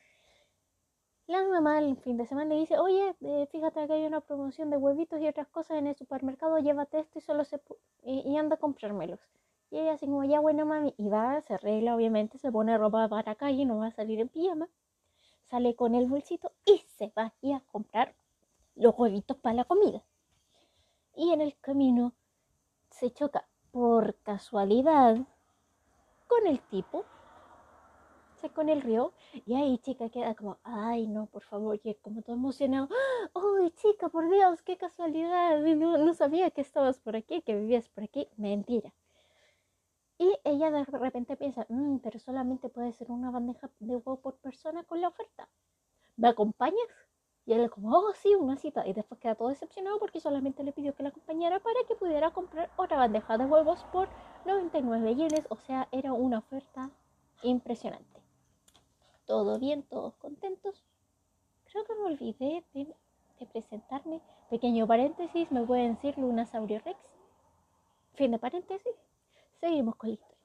la 1.26 1.44
mamá 1.44 1.78
el 1.78 1.96
fin 1.96 2.16
de 2.16 2.26
semana 2.26 2.54
le 2.54 2.60
dice, 2.60 2.78
oye, 2.78 3.14
eh, 3.20 3.46
fíjate 3.50 3.86
que 3.86 3.92
hay 3.92 4.06
una 4.06 4.20
promoción 4.20 4.70
de 4.70 4.76
huevitos 4.76 5.20
y 5.20 5.28
otras 5.28 5.46
cosas 5.48 5.78
en 5.78 5.86
el 5.86 5.96
supermercado, 5.96 6.58
llévate 6.58 6.98
esto 6.98 7.18
y 7.18 7.22
solo 7.22 7.44
se 7.44 7.60
y, 8.04 8.36
anda 8.36 8.56
a 8.56 8.58
comprármelos. 8.58 9.20
Y 9.70 9.78
ella 9.78 9.92
así 9.92 10.06
como, 10.06 10.24
ya 10.24 10.40
bueno 10.40 10.66
mami, 10.66 10.94
y 10.98 11.08
va, 11.08 11.40
se 11.42 11.54
arregla 11.54 11.94
obviamente, 11.96 12.38
se 12.38 12.50
pone 12.52 12.76
ropa 12.76 13.08
para 13.08 13.34
calle, 13.34 13.64
no 13.64 13.78
va 13.78 13.86
a 13.86 13.92
salir 13.92 14.20
en 14.20 14.28
pijama, 14.28 14.68
sale 15.44 15.74
con 15.76 15.94
el 15.94 16.06
bolsito 16.06 16.52
y 16.64 16.78
se 16.96 17.12
va 17.16 17.32
a 17.42 17.60
comprar 17.70 18.14
los 18.74 18.98
huevitos 18.98 19.36
para 19.36 19.54
la 19.54 19.64
comida. 19.64 20.02
Y 21.14 21.30
en 21.30 21.40
el 21.40 21.56
camino 21.60 22.12
se 22.90 23.10
choca 23.10 23.46
por 23.70 24.16
casualidad 24.16 25.16
con 26.26 26.46
el 26.46 26.60
tipo 26.60 27.04
con 28.50 28.68
el 28.68 28.80
río 28.82 29.12
y 29.46 29.54
ahí 29.54 29.78
chica 29.78 30.08
queda 30.10 30.34
como, 30.34 30.58
ay 30.64 31.06
no, 31.06 31.26
por 31.26 31.42
favor, 31.42 31.80
y 31.82 31.94
como 31.96 32.22
todo 32.22 32.36
emocionado, 32.36 32.88
ay 33.34 33.70
chica, 33.72 34.08
por 34.08 34.28
Dios, 34.30 34.62
qué 34.62 34.76
casualidad, 34.76 35.60
no, 35.60 36.14
sabía 36.14 36.50
que 36.50 36.60
estabas 36.60 36.98
por 37.00 37.16
aquí, 37.16 37.42
que 37.42 37.54
vivías 37.54 37.88
por 37.88 38.04
aquí, 38.04 38.28
mentira. 38.36 38.92
Y 40.18 40.32
ella 40.44 40.70
de 40.70 40.84
repente 40.84 41.36
piensa, 41.36 41.66
mm, 41.68 41.98
pero 41.98 42.18
solamente 42.18 42.68
puede 42.68 42.92
ser 42.92 43.10
una 43.10 43.30
bandeja 43.30 43.70
de 43.80 43.96
huevo 43.96 44.20
por 44.20 44.36
persona 44.36 44.84
con 44.84 45.00
la 45.00 45.08
oferta. 45.08 45.48
¿Me 46.16 46.28
acompañas? 46.28 46.88
Y 47.44 47.54
él 47.54 47.68
como, 47.70 47.90
oh, 47.96 48.12
sí, 48.14 48.34
una 48.36 48.56
cita. 48.56 48.86
Y 48.86 48.92
después 48.92 49.20
queda 49.20 49.34
todo 49.34 49.48
decepcionado 49.48 49.98
porque 49.98 50.20
solamente 50.20 50.62
le 50.62 50.72
pidió 50.72 50.94
que 50.94 51.02
la 51.02 51.08
acompañara 51.08 51.58
para 51.58 51.82
que 51.88 51.96
pudiera 51.96 52.30
comprar 52.30 52.70
otra 52.76 52.98
bandeja 52.98 53.36
de 53.36 53.46
huevos 53.46 53.84
por 53.92 54.08
99 54.46 55.14
yenes. 55.16 55.46
O 55.48 55.56
sea, 55.56 55.88
era 55.90 56.12
una 56.12 56.38
oferta 56.38 56.90
impresionante 57.42 58.11
todo 59.32 59.58
bien, 59.58 59.82
todos 59.84 60.14
contentos. 60.16 60.84
Creo 61.64 61.86
que 61.86 61.94
me 61.94 62.02
olvidé 62.02 62.62
de, 62.74 63.46
presentarme. 63.46 64.20
Pequeño 64.50 64.86
paréntesis, 64.86 65.50
me 65.50 65.64
pueden 65.64 65.94
decir 65.94 66.18
Luna 66.18 66.44
Saurio 66.44 66.82
Rex. 66.84 66.98
Fin 68.12 68.32
de 68.32 68.38
paréntesis. 68.38 68.92
Seguimos 69.58 69.96
con 69.96 70.10
la 70.10 70.14
historia. 70.16 70.36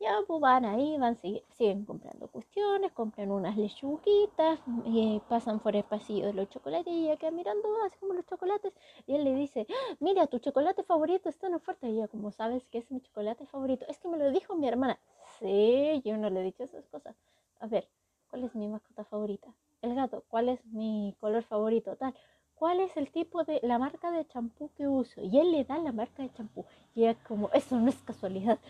Ya 0.00 0.18
pues 0.26 0.40
van 0.40 0.64
ahí, 0.64 0.98
van, 0.98 1.20
siguen, 1.50 1.84
comprando 1.84 2.26
cuestiones, 2.26 2.90
compran 2.90 3.30
unas 3.30 3.56
lechuguitas, 3.56 4.58
eh, 4.86 5.20
pasan 5.28 5.60
por 5.60 5.76
el 5.76 5.84
pasillo 5.84 6.26
de 6.26 6.32
los 6.32 6.48
chocolates 6.48 6.92
y 6.92 7.04
ella 7.04 7.16
queda 7.16 7.30
mirando 7.30 7.68
así 7.86 7.96
como 8.00 8.14
los 8.14 8.26
chocolates 8.26 8.72
y 9.06 9.14
él 9.14 9.22
le 9.22 9.34
dice, 9.36 9.68
¡Ah! 9.70 9.96
mira, 10.00 10.26
tu 10.26 10.40
chocolate 10.40 10.82
favorito 10.82 11.28
está 11.28 11.46
en 11.46 11.54
oferta. 11.54 11.86
Y 11.86 11.92
ella, 11.92 12.08
como 12.08 12.32
sabes 12.32 12.66
que 12.72 12.78
es 12.78 12.90
mi 12.90 13.00
chocolate 13.00 13.46
favorito, 13.46 13.86
es 13.88 14.00
que 14.00 14.08
me 14.08 14.16
lo 14.16 14.32
dijo 14.32 14.56
mi 14.56 14.66
hermana. 14.66 14.98
Sí, 15.38 16.02
yo 16.04 16.16
no 16.16 16.28
le 16.28 16.40
he 16.40 16.42
dicho 16.42 16.64
esas 16.64 16.88
cosas. 16.88 17.14
A 17.60 17.66
ver, 17.66 17.86
¿Cuál 18.30 18.44
es 18.44 18.54
mi 18.54 18.68
mascota 18.68 19.04
favorita? 19.04 19.52
El 19.82 19.96
gato. 19.96 20.22
¿Cuál 20.28 20.50
es 20.50 20.64
mi 20.66 21.16
color 21.18 21.42
favorito? 21.42 21.96
Tal. 21.96 22.14
¿Cuál 22.54 22.78
es 22.78 22.96
el 22.96 23.10
tipo 23.10 23.42
de 23.42 23.58
la 23.64 23.78
marca 23.78 24.12
de 24.12 24.24
champú 24.26 24.70
que 24.76 24.86
uso? 24.86 25.20
Y 25.20 25.38
él 25.38 25.50
le 25.50 25.64
da 25.64 25.78
la 25.78 25.90
marca 25.90 26.22
de 26.22 26.32
champú. 26.32 26.64
Y 26.94 27.06
es 27.06 27.16
como, 27.26 27.50
eso 27.52 27.76
no 27.76 27.88
es 27.88 28.00
casualidad. 28.02 28.60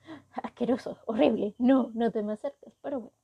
Asqueroso, 0.42 0.96
horrible. 1.04 1.54
No, 1.58 1.90
no 1.92 2.10
te 2.10 2.22
me 2.22 2.32
acerques. 2.32 2.72
Pero 2.80 3.00
bueno. 3.00 3.16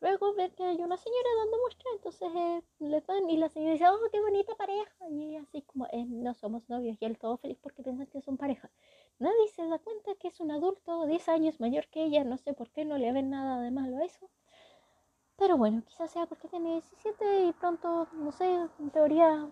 Luego 0.00 0.34
ver 0.34 0.52
que 0.54 0.62
hay 0.62 0.76
una 0.82 0.98
señora 0.98 1.28
dando 1.38 1.58
muestra, 1.62 1.90
entonces 1.94 2.28
eh, 2.36 2.62
le 2.78 3.00
dan 3.00 3.30
y 3.30 3.38
la 3.38 3.48
señora 3.48 3.72
dice, 3.72 3.88
oh, 3.88 3.98
qué 4.12 4.20
bonita 4.20 4.54
pareja. 4.54 5.08
Y 5.10 5.30
ella 5.30 5.40
así 5.40 5.62
como, 5.62 5.86
eh, 5.86 6.04
no 6.04 6.34
somos 6.34 6.68
novios. 6.68 6.98
Y 7.00 7.06
él 7.06 7.18
todo 7.18 7.38
feliz 7.38 7.58
porque 7.60 7.82
piensa 7.82 8.06
que 8.06 8.20
son 8.20 8.36
pareja. 8.36 8.70
Nadie 9.18 9.48
se 9.48 9.66
da 9.66 9.78
cuenta 9.78 10.14
que 10.16 10.28
es 10.28 10.38
un 10.40 10.50
adulto 10.50 11.06
10 11.06 11.28
años 11.30 11.58
mayor 11.58 11.88
que 11.88 12.04
ella. 12.04 12.22
No 12.22 12.36
sé 12.36 12.52
por 12.52 12.70
qué 12.70 12.84
no 12.84 12.98
le 12.98 13.12
ven 13.12 13.30
nada 13.30 13.60
de 13.62 13.70
malo 13.70 13.96
a 13.96 14.04
eso. 14.04 14.28
Pero 15.36 15.56
bueno, 15.56 15.82
quizás 15.86 16.10
sea 16.10 16.26
porque 16.26 16.48
tiene 16.48 16.72
17 16.72 17.46
y 17.46 17.52
pronto, 17.52 18.06
no 18.12 18.32
sé, 18.32 18.46
en 18.78 18.90
teoría 18.90 19.50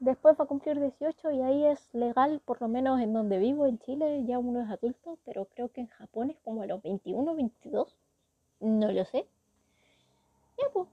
después 0.00 0.38
va 0.38 0.44
a 0.44 0.48
cumplir 0.48 0.78
18 0.78 1.30
y 1.30 1.40
ahí 1.40 1.66
es 1.66 1.88
legal, 1.94 2.40
por 2.44 2.60
lo 2.60 2.68
menos 2.68 3.00
en 3.00 3.12
donde 3.12 3.38
vivo, 3.38 3.66
en 3.66 3.78
Chile, 3.78 4.24
ya 4.26 4.38
uno 4.38 4.62
es 4.62 4.70
adulto, 4.70 5.18
pero 5.24 5.46
creo 5.46 5.70
que 5.70 5.80
en 5.80 5.88
Japón 5.88 6.30
es 6.30 6.38
como 6.40 6.62
a 6.62 6.66
los 6.66 6.82
21, 6.82 7.34
22, 7.34 7.96
no 8.60 8.92
lo 8.92 9.04
sé. 9.04 9.26
Ya 10.58 10.64
pues, 10.72 10.88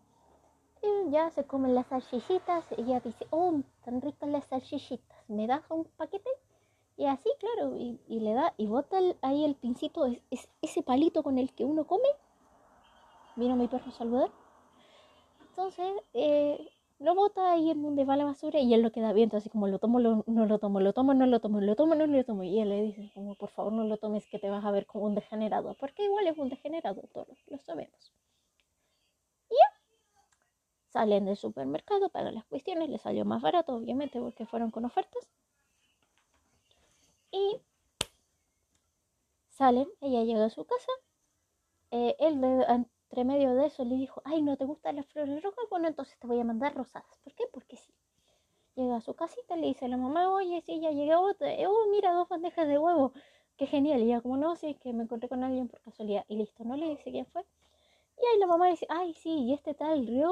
ya 1.10 1.30
se 1.32 1.44
comen 1.44 1.76
las 1.76 1.88
salchichitas, 1.88 2.66
ella 2.78 3.00
dice, 3.02 3.28
oh, 3.32 3.62
tan 3.84 4.02
ricas 4.02 4.30
las 4.30 4.46
salchichitas, 4.46 5.30
¿me 5.30 5.48
das 5.48 5.64
un 5.70 5.86
paquete? 5.98 6.30
Y 6.98 7.06
así, 7.06 7.30
claro, 7.40 7.78
y, 7.78 8.00
le 8.08 8.34
da, 8.34 8.54
y 8.58 8.68
bota 8.68 9.00
ahí 9.22 9.46
el 9.46 9.56
pincito, 9.56 10.06
es 10.06 10.50
ese 10.62 10.84
palito 10.84 11.24
con 11.24 11.38
el 11.38 11.54
que 11.54 11.64
uno 11.64 11.86
come, 11.88 12.10
vino 13.40 13.56
mi 13.56 13.68
perro 13.68 13.90
a 13.90 13.92
saludar. 13.92 14.32
Entonces, 15.50 15.94
eh, 16.14 16.70
lo 17.00 17.16
bota 17.16 17.54
ahí 17.54 17.72
en 17.72 17.82
donde 17.82 18.04
va 18.06 18.18
la 18.18 18.26
basura 18.26 18.60
y 18.60 18.74
él 18.74 18.82
lo 18.82 18.92
queda 18.92 19.14
viendo, 19.14 19.38
así 19.38 19.50
como 19.50 19.68
lo 19.68 19.80
tomo, 19.80 20.00
no 20.00 20.46
lo 20.46 20.60
tomo, 20.60 20.80
lo 20.82 20.94
tomo, 20.94 21.14
no 21.14 21.26
lo 21.26 21.40
tomo, 21.40 21.62
lo 21.62 21.76
tomo, 21.76 21.96
no 21.96 22.06
lo 22.06 22.24
tomo. 22.26 22.44
Y 22.44 22.60
él 22.60 22.70
le 22.70 22.84
dice, 22.84 23.12
como 23.14 23.36
por 23.36 23.50
favor 23.50 23.72
no 23.74 23.86
lo 23.86 23.98
tomes, 23.98 24.28
que 24.28 24.40
te 24.40 24.50
vas 24.50 24.66
a 24.66 24.72
ver 24.72 24.86
como 24.86 25.06
un 25.06 25.16
degenerado, 25.16 25.76
porque 25.80 26.04
igual 26.04 26.28
es 26.28 26.38
un 26.38 26.50
degenerado, 26.50 27.02
todos 27.14 27.38
lo 27.48 27.58
sabemos. 27.60 28.14
Y 29.50 29.56
ya, 29.56 29.80
salen 30.90 31.26
del 31.26 31.38
supermercado, 31.38 32.10
pagan 32.10 32.36
las 32.36 32.46
cuestiones, 32.46 32.90
le 32.90 32.98
salió 32.98 33.24
más 33.26 33.42
barato, 33.42 33.76
obviamente, 33.76 34.20
porque 34.20 34.46
fueron 34.46 34.72
con 34.72 34.86
ofertas. 34.86 35.30
Y 37.32 37.62
salen, 39.50 39.88
ella 40.02 40.24
llega 40.24 40.46
a 40.46 40.50
su 40.50 40.66
casa, 40.66 40.92
eh, 41.92 42.16
él 42.20 42.40
entre 43.10 43.24
medio 43.24 43.56
de 43.56 43.66
eso 43.66 43.84
le 43.84 43.96
dijo, 43.96 44.22
ay, 44.24 44.44
¿no 44.44 44.56
te 44.56 44.66
gustan 44.66 44.98
las 44.98 45.08
flores 45.08 45.42
rojas? 45.42 45.66
Bueno, 45.72 45.88
entonces 45.88 46.16
te 46.20 46.28
voy 46.28 46.40
a 46.40 46.44
mandar 46.44 46.76
rosadas. 46.76 47.18
¿Por 47.24 47.34
qué? 47.34 47.46
Porque 47.52 47.76
sí. 47.76 47.92
Llega 48.76 48.98
a 48.98 49.02
su 49.02 49.16
casita, 49.16 49.56
le 49.56 49.66
dice 49.66 49.86
a 49.86 49.88
la 49.88 49.98
mamá, 49.98 50.32
oye, 50.32 50.62
sí, 50.62 50.80
ya 50.80 50.92
llegué, 50.92 51.16
oh, 51.16 51.88
mira, 51.90 52.14
dos 52.14 52.30
bandejas 52.30 52.68
de 52.68 52.78
huevo. 52.78 53.14
Qué 53.58 53.66
genial. 53.66 54.02
Y 54.02 54.04
ella 54.04 54.22
como, 54.22 54.38
no, 54.38 54.56
sí, 54.56 54.68
es 54.68 54.80
que 54.80 54.94
me 54.94 55.04
encontré 55.04 55.28
con 55.28 55.44
alguien 55.44 55.68
por 55.68 55.82
casualidad. 55.82 56.24
Y 56.28 56.36
listo, 56.36 56.64
no 56.64 56.76
le 56.78 56.88
dice 56.90 57.10
quién 57.10 57.26
fue. 57.26 57.42
Y 58.22 58.26
ahí 58.32 58.40
la 58.40 58.46
mamá 58.46 58.68
dice, 58.68 58.86
ay, 58.90 59.16
sí, 59.16 59.32
y 59.32 59.54
este 59.54 59.74
tal 59.74 60.06
Ryo 60.06 60.32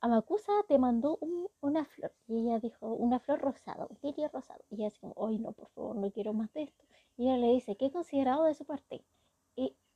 Amakusa 0.00 0.52
te 0.68 0.78
mandó 0.78 1.18
una 1.60 1.86
flor. 1.86 2.12
Y 2.28 2.38
ella 2.38 2.60
dijo, 2.60 2.86
una 2.86 3.18
flor 3.18 3.40
rosada, 3.40 3.86
un 3.90 3.98
lirio 4.00 4.28
rosado. 4.32 4.60
Y 4.70 4.76
ella 4.76 4.90
dice, 4.90 5.12
ay, 5.16 5.38
no, 5.40 5.50
por 5.50 5.68
favor, 5.70 5.96
no 5.96 6.08
quiero 6.12 6.32
más 6.32 6.52
de 6.52 6.62
esto. 6.62 6.84
Y 7.16 7.24
ella 7.24 7.36
le 7.36 7.48
dice, 7.48 7.76
¿qué 7.76 7.90
considerado 7.90 8.44
de 8.44 8.54
su 8.54 8.64
parte? 8.64 9.02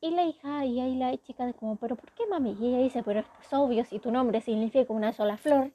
Y 0.03 0.11
la 0.13 0.25
hija, 0.25 0.65
y 0.65 0.81
ahí 0.81 0.97
la 0.97 1.15
chica 1.19 1.45
de 1.45 1.53
como, 1.53 1.77
pero 1.77 1.95
¿por 1.95 2.11
qué 2.13 2.27
mami? 2.27 2.57
Y 2.59 2.69
ella 2.69 2.79
dice, 2.79 3.03
pero 3.03 3.21
es 3.21 3.53
obvio, 3.53 3.85
si 3.85 3.99
tu 3.99 4.11
nombre 4.11 4.41
significa 4.41 4.93
una 4.93 5.13
sola 5.13 5.37
flor. 5.37 5.73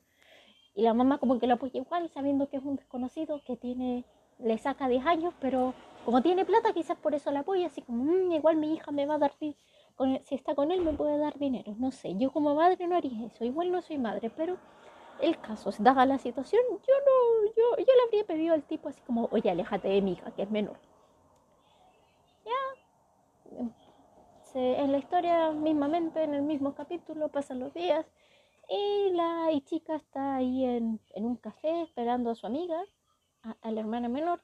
Y 0.73 0.81
la 0.81 0.93
mamá 0.95 1.19
como 1.19 1.39
que 1.39 1.45
lo 1.45 1.53
apoya 1.53 1.79
igual, 1.79 2.09
sabiendo 2.09 2.49
que 2.49 2.57
es 2.57 2.63
un 2.63 2.75
desconocido, 2.75 3.41
que 3.45 3.55
tiene, 3.55 4.03
le 4.39 4.57
saca 4.57 4.87
10 4.87 5.05
años, 5.05 5.33
pero 5.39 5.75
como 6.05 6.23
tiene 6.23 6.43
plata, 6.43 6.73
quizás 6.73 6.97
por 6.97 7.13
eso 7.13 7.31
la 7.31 7.41
apoya, 7.41 7.67
así 7.67 7.81
como, 7.83 8.03
mm, 8.03 8.31
igual 8.31 8.57
mi 8.57 8.73
hija 8.73 8.91
me 8.91 9.05
va 9.05 9.15
a 9.15 9.19
dar, 9.19 9.33
con 9.95 10.19
si 10.23 10.35
está 10.35 10.55
con 10.55 10.71
él 10.71 10.81
me 10.81 10.93
puede 10.93 11.19
dar 11.19 11.37
dinero. 11.37 11.75
No 11.77 11.91
sé, 11.91 12.15
yo 12.17 12.31
como 12.31 12.55
madre 12.55 12.87
no 12.87 12.97
haría 12.97 13.27
eso, 13.27 13.45
igual 13.45 13.71
no 13.71 13.81
soy 13.83 13.99
madre, 13.99 14.31
pero 14.35 14.57
el 15.21 15.39
caso, 15.39 15.69
dada 15.79 16.05
la 16.05 16.17
situación, 16.17 16.61
yo 16.69 16.93
no, 17.05 17.45
yo, 17.55 17.77
yo 17.77 17.93
le 17.95 18.03
habría 18.05 18.23
pedido 18.25 18.53
al 18.55 18.63
tipo 18.63 18.89
así 18.89 19.01
como, 19.01 19.29
oye, 19.31 19.51
aléjate 19.51 19.87
de 19.87 20.01
mi 20.01 20.13
hija, 20.13 20.31
que 20.31 20.41
es 20.43 20.49
menor. 20.51 20.77
En 24.55 24.91
la 24.91 24.97
historia 24.97 25.51
mismamente, 25.51 26.23
en 26.23 26.33
el 26.33 26.41
mismo 26.41 26.75
capítulo, 26.75 27.29
pasan 27.29 27.59
los 27.59 27.73
días 27.73 28.05
y 28.69 29.11
la 29.11 29.49
chica 29.65 29.95
está 29.95 30.35
ahí 30.35 30.63
en, 30.63 30.99
un 31.15 31.35
café 31.35 31.81
esperando 31.81 32.29
a 32.31 32.35
su 32.35 32.47
amiga, 32.47 32.81
a, 33.61 33.71
la 33.71 33.79
hermana 33.79 34.07
menor, 34.07 34.41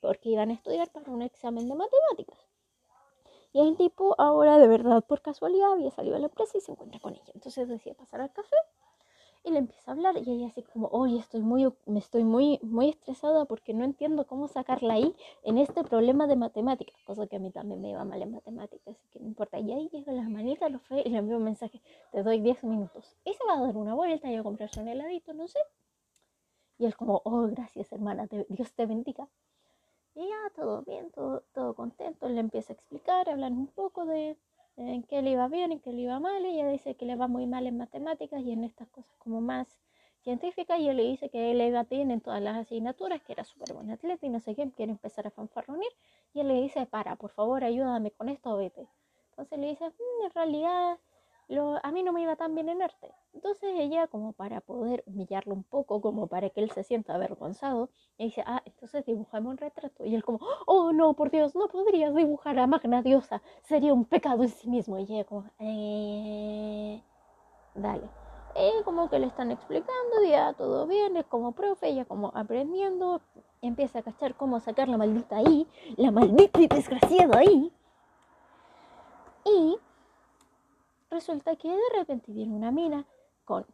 porque 0.00 0.30
iban 0.30 0.50
a 0.50 0.54
estudiar 0.54 0.90
para 0.90 1.10
un 1.10 1.22
examen 1.22 1.68
de 1.68 1.74
matemáticas. 1.74 2.38
Y 3.52 3.60
el 3.60 3.76
tipo 3.76 4.14
ahora 4.18 4.58
de 4.58 4.68
verdad 4.68 5.04
por 5.04 5.22
casualidad 5.22 5.72
había 5.72 5.90
salido 5.90 6.16
a 6.16 6.18
la 6.18 6.26
empresa 6.26 6.58
y 6.58 6.60
se 6.60 6.72
encuentra 6.72 7.00
con 7.00 7.14
ella. 7.14 7.32
Entonces 7.34 7.68
decía 7.68 7.94
pasar 7.94 8.20
al 8.20 8.32
café 8.32 8.56
y 9.46 9.52
le 9.52 9.60
empieza 9.60 9.92
a 9.92 9.94
hablar 9.94 10.16
y 10.16 10.28
ella 10.28 10.48
así 10.48 10.64
como, 10.64 10.88
oye, 10.88 11.18
estoy 11.18 11.40
muy, 11.40 11.72
me 11.86 12.00
estoy 12.00 12.24
muy, 12.24 12.58
muy 12.62 12.88
estresada 12.88 13.44
porque 13.44 13.74
no 13.74 13.84
entiendo 13.84 14.26
cómo 14.26 14.48
sacarla 14.48 14.94
ahí 14.94 15.14
en 15.44 15.58
este 15.58 15.84
problema 15.84 16.26
de 16.26 16.34
matemáticas, 16.34 17.00
cosa 17.04 17.28
que 17.28 17.36
a 17.36 17.38
mí 17.38 17.52
también 17.52 17.80
me 17.80 17.90
iba 17.90 18.04
mal 18.04 18.20
en 18.20 18.32
matemáticas, 18.32 18.96
así 18.96 19.08
que 19.08 19.20
no 19.20 19.26
importa. 19.26 19.60
Y 19.60 19.72
ahí 19.72 19.88
llega 19.88 20.12
las 20.12 20.28
manitas, 20.28 20.68
lo 20.72 20.80
fe 20.80 21.00
y 21.04 21.10
le 21.10 21.18
envío 21.18 21.36
un 21.36 21.44
mensaje, 21.44 21.80
te 22.10 22.24
doy 22.24 22.40
10 22.40 22.64
minutos. 22.64 23.16
Y 23.24 23.34
se 23.34 23.44
va 23.46 23.54
a 23.54 23.60
dar 23.60 23.76
una 23.76 23.94
vuelta 23.94 24.28
y 24.28 24.34
a 24.34 24.42
comprarse 24.42 24.80
un 24.80 24.88
heladito, 24.88 25.32
no 25.32 25.46
sé. 25.46 25.60
Y 26.78 26.86
él 26.86 26.96
como, 26.96 27.22
oh, 27.24 27.46
gracias 27.46 27.92
hermana, 27.92 28.28
Dios 28.48 28.72
te 28.72 28.84
bendiga. 28.84 29.28
Y 30.16 30.26
ya, 30.26 30.50
todo 30.56 30.82
bien, 30.82 31.12
todo, 31.12 31.44
todo 31.52 31.74
contento. 31.74 32.28
Le 32.28 32.40
empieza 32.40 32.72
a 32.72 32.74
explicar, 32.74 33.28
hablar 33.28 33.52
un 33.52 33.68
poco 33.68 34.06
de, 34.06 34.36
en 34.76 35.02
qué 35.04 35.22
le 35.22 35.30
iba 35.30 35.48
bien, 35.48 35.72
en 35.72 35.80
qué 35.80 35.92
le 35.92 36.02
iba 36.02 36.18
mal. 36.20 36.44
Ella 36.44 36.68
dice 36.68 36.94
que 36.94 37.06
le 37.06 37.16
va 37.16 37.28
muy 37.28 37.46
mal 37.46 37.66
en 37.66 37.76
matemáticas 37.76 38.42
y 38.42 38.52
en 38.52 38.64
estas 38.64 38.88
cosas 38.88 39.14
como 39.18 39.40
más 39.40 39.80
científicas. 40.22 40.78
Y 40.80 40.88
él 40.88 40.96
le 40.98 41.04
dice 41.04 41.30
que 41.30 41.54
le 41.54 41.68
iba 41.68 41.82
bien 41.84 42.10
en 42.10 42.20
todas 42.20 42.42
las 42.42 42.56
asignaturas, 42.56 43.22
que 43.22 43.32
era 43.32 43.44
súper 43.44 43.74
buen 43.74 43.90
atleta 43.90 44.26
y 44.26 44.28
no 44.28 44.40
sé 44.40 44.54
qué, 44.54 44.70
quiere 44.72 44.92
empezar 44.92 45.26
a 45.26 45.30
fanfarronir. 45.30 45.90
Y 46.34 46.40
él 46.40 46.48
le 46.48 46.60
dice, 46.60 46.86
para, 46.86 47.16
por 47.16 47.30
favor, 47.30 47.64
ayúdame 47.64 48.10
con 48.10 48.28
esto, 48.28 48.56
vete. 48.56 48.88
Entonces 49.30 49.58
le 49.58 49.68
dice, 49.68 49.88
mm, 49.88 50.24
en 50.24 50.30
realidad 50.32 50.98
a 51.82 51.92
mí 51.92 52.02
no 52.02 52.12
me 52.12 52.22
iba 52.22 52.36
tan 52.36 52.54
bien 52.54 52.68
en 52.68 52.82
arte. 52.82 53.12
Entonces 53.32 53.70
ella, 53.76 54.06
como 54.08 54.32
para 54.32 54.60
poder 54.60 55.04
humillarlo 55.06 55.54
un 55.54 55.62
poco, 55.62 56.00
como 56.00 56.26
para 56.26 56.50
que 56.50 56.60
él 56.60 56.70
se 56.70 56.82
sienta 56.82 57.14
avergonzado, 57.14 57.90
le 58.18 58.26
dice, 58.26 58.42
ah, 58.46 58.62
entonces 58.64 59.04
dibujame 59.06 59.48
un 59.48 59.56
retrato. 59.56 60.04
Y 60.04 60.14
él 60.14 60.24
como, 60.24 60.40
oh 60.66 60.92
no, 60.92 61.14
por 61.14 61.30
Dios, 61.30 61.54
no 61.54 61.68
podrías 61.68 62.14
dibujar 62.14 62.58
a 62.58 62.66
Magna 62.66 63.02
Diosa, 63.02 63.42
sería 63.62 63.94
un 63.94 64.04
pecado 64.04 64.42
en 64.42 64.48
sí 64.48 64.68
mismo. 64.68 64.98
Y 64.98 65.02
ella 65.02 65.24
como, 65.24 65.44
eh, 65.60 67.02
dale. 67.74 68.08
Y 68.56 68.82
como 68.84 69.10
que 69.10 69.18
le 69.18 69.26
están 69.26 69.50
explicando, 69.50 70.24
ya 70.26 70.54
todo 70.54 70.86
bien, 70.86 71.16
es 71.16 71.26
como 71.26 71.52
profe, 71.52 71.88
ella 71.88 72.06
como 72.06 72.32
aprendiendo, 72.34 73.20
empieza 73.60 73.98
a 73.98 74.02
cachar 74.02 74.34
cómo 74.34 74.60
sacar 74.60 74.88
la 74.88 74.96
maldita 74.96 75.36
ahí, 75.36 75.66
la 75.96 76.10
maldita 76.10 76.60
y 76.60 76.66
desgraciada 76.66 77.38
ahí. 77.38 77.70
Y 79.44 79.78
resulta 81.10 81.56
que 81.56 81.68
de 81.68 81.98
repente 81.98 82.32
viene 82.32 82.54
una 82.54 82.70
mina 82.70 83.06
con 83.44 83.66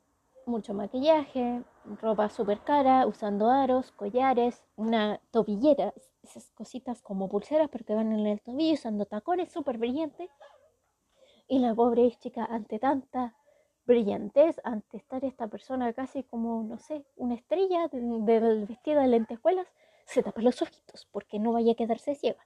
mucho 0.46 0.74
maquillaje, 0.74 1.62
ropa 2.00 2.28
súper 2.28 2.60
cara, 2.60 3.06
usando 3.06 3.48
aros, 3.48 3.92
collares, 3.92 4.62
una 4.76 5.20
tobillera, 5.30 5.94
esas 6.22 6.50
cositas 6.50 7.02
como 7.02 7.28
pulseras 7.28 7.68
pero 7.70 7.84
que 7.84 7.94
van 7.94 8.12
en 8.12 8.26
el 8.26 8.40
tobillo, 8.40 8.74
usando 8.74 9.06
tacones 9.06 9.50
súper 9.52 9.78
brillantes. 9.78 10.30
Y 11.48 11.58
la 11.58 11.74
pobre 11.74 12.10
chica 12.18 12.44
ante 12.44 12.78
tanta 12.78 13.36
brillantez, 13.84 14.60
ante 14.64 14.96
estar 14.96 15.24
esta 15.24 15.48
persona 15.48 15.92
casi 15.92 16.22
como, 16.22 16.62
no 16.62 16.78
sé, 16.78 17.04
una 17.16 17.34
estrella 17.34 17.88
del 17.88 18.66
vestido 18.66 19.00
de 19.00 19.08
lentejuelas, 19.08 19.66
se 20.06 20.22
tapa 20.22 20.40
los 20.40 20.62
ojitos 20.62 21.06
porque 21.10 21.38
no 21.38 21.52
vaya 21.52 21.72
a 21.72 21.76
quedarse 21.76 22.14
ciega. 22.14 22.44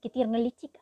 Qué 0.00 0.10
tierna 0.10 0.38
la 0.38 0.50
chica. 0.50 0.80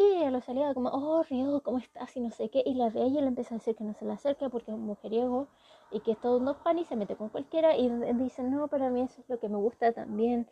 Y 0.00 0.30
lo 0.30 0.40
salía 0.40 0.72
como, 0.72 0.88
oh, 0.88 1.22
Río, 1.24 1.62
¿cómo 1.62 1.76
estás? 1.76 2.16
Y 2.16 2.20
no 2.20 2.30
sé 2.30 2.48
qué. 2.48 2.62
Y 2.64 2.72
la 2.72 2.88
ve 2.88 3.02
y 3.02 3.10
le 3.10 3.26
empieza 3.26 3.54
a 3.54 3.58
decir 3.58 3.76
que 3.76 3.84
no 3.84 3.92
se 3.92 4.06
le 4.06 4.12
acerque 4.12 4.48
porque 4.48 4.70
es 4.70 4.74
un 4.74 4.86
mujeriego 4.86 5.48
y 5.90 6.00
que 6.00 6.12
es 6.12 6.20
todo 6.20 6.38
un 6.38 6.54
pan 6.54 6.78
y 6.78 6.86
se 6.86 6.96
mete 6.96 7.16
con 7.16 7.28
cualquiera. 7.28 7.76
Y 7.76 7.90
dice, 8.14 8.42
no, 8.42 8.68
para 8.68 8.88
mí 8.88 9.02
eso 9.02 9.20
es 9.20 9.28
lo 9.28 9.38
que 9.38 9.50
me 9.50 9.58
gusta 9.58 9.92
también 9.92 10.48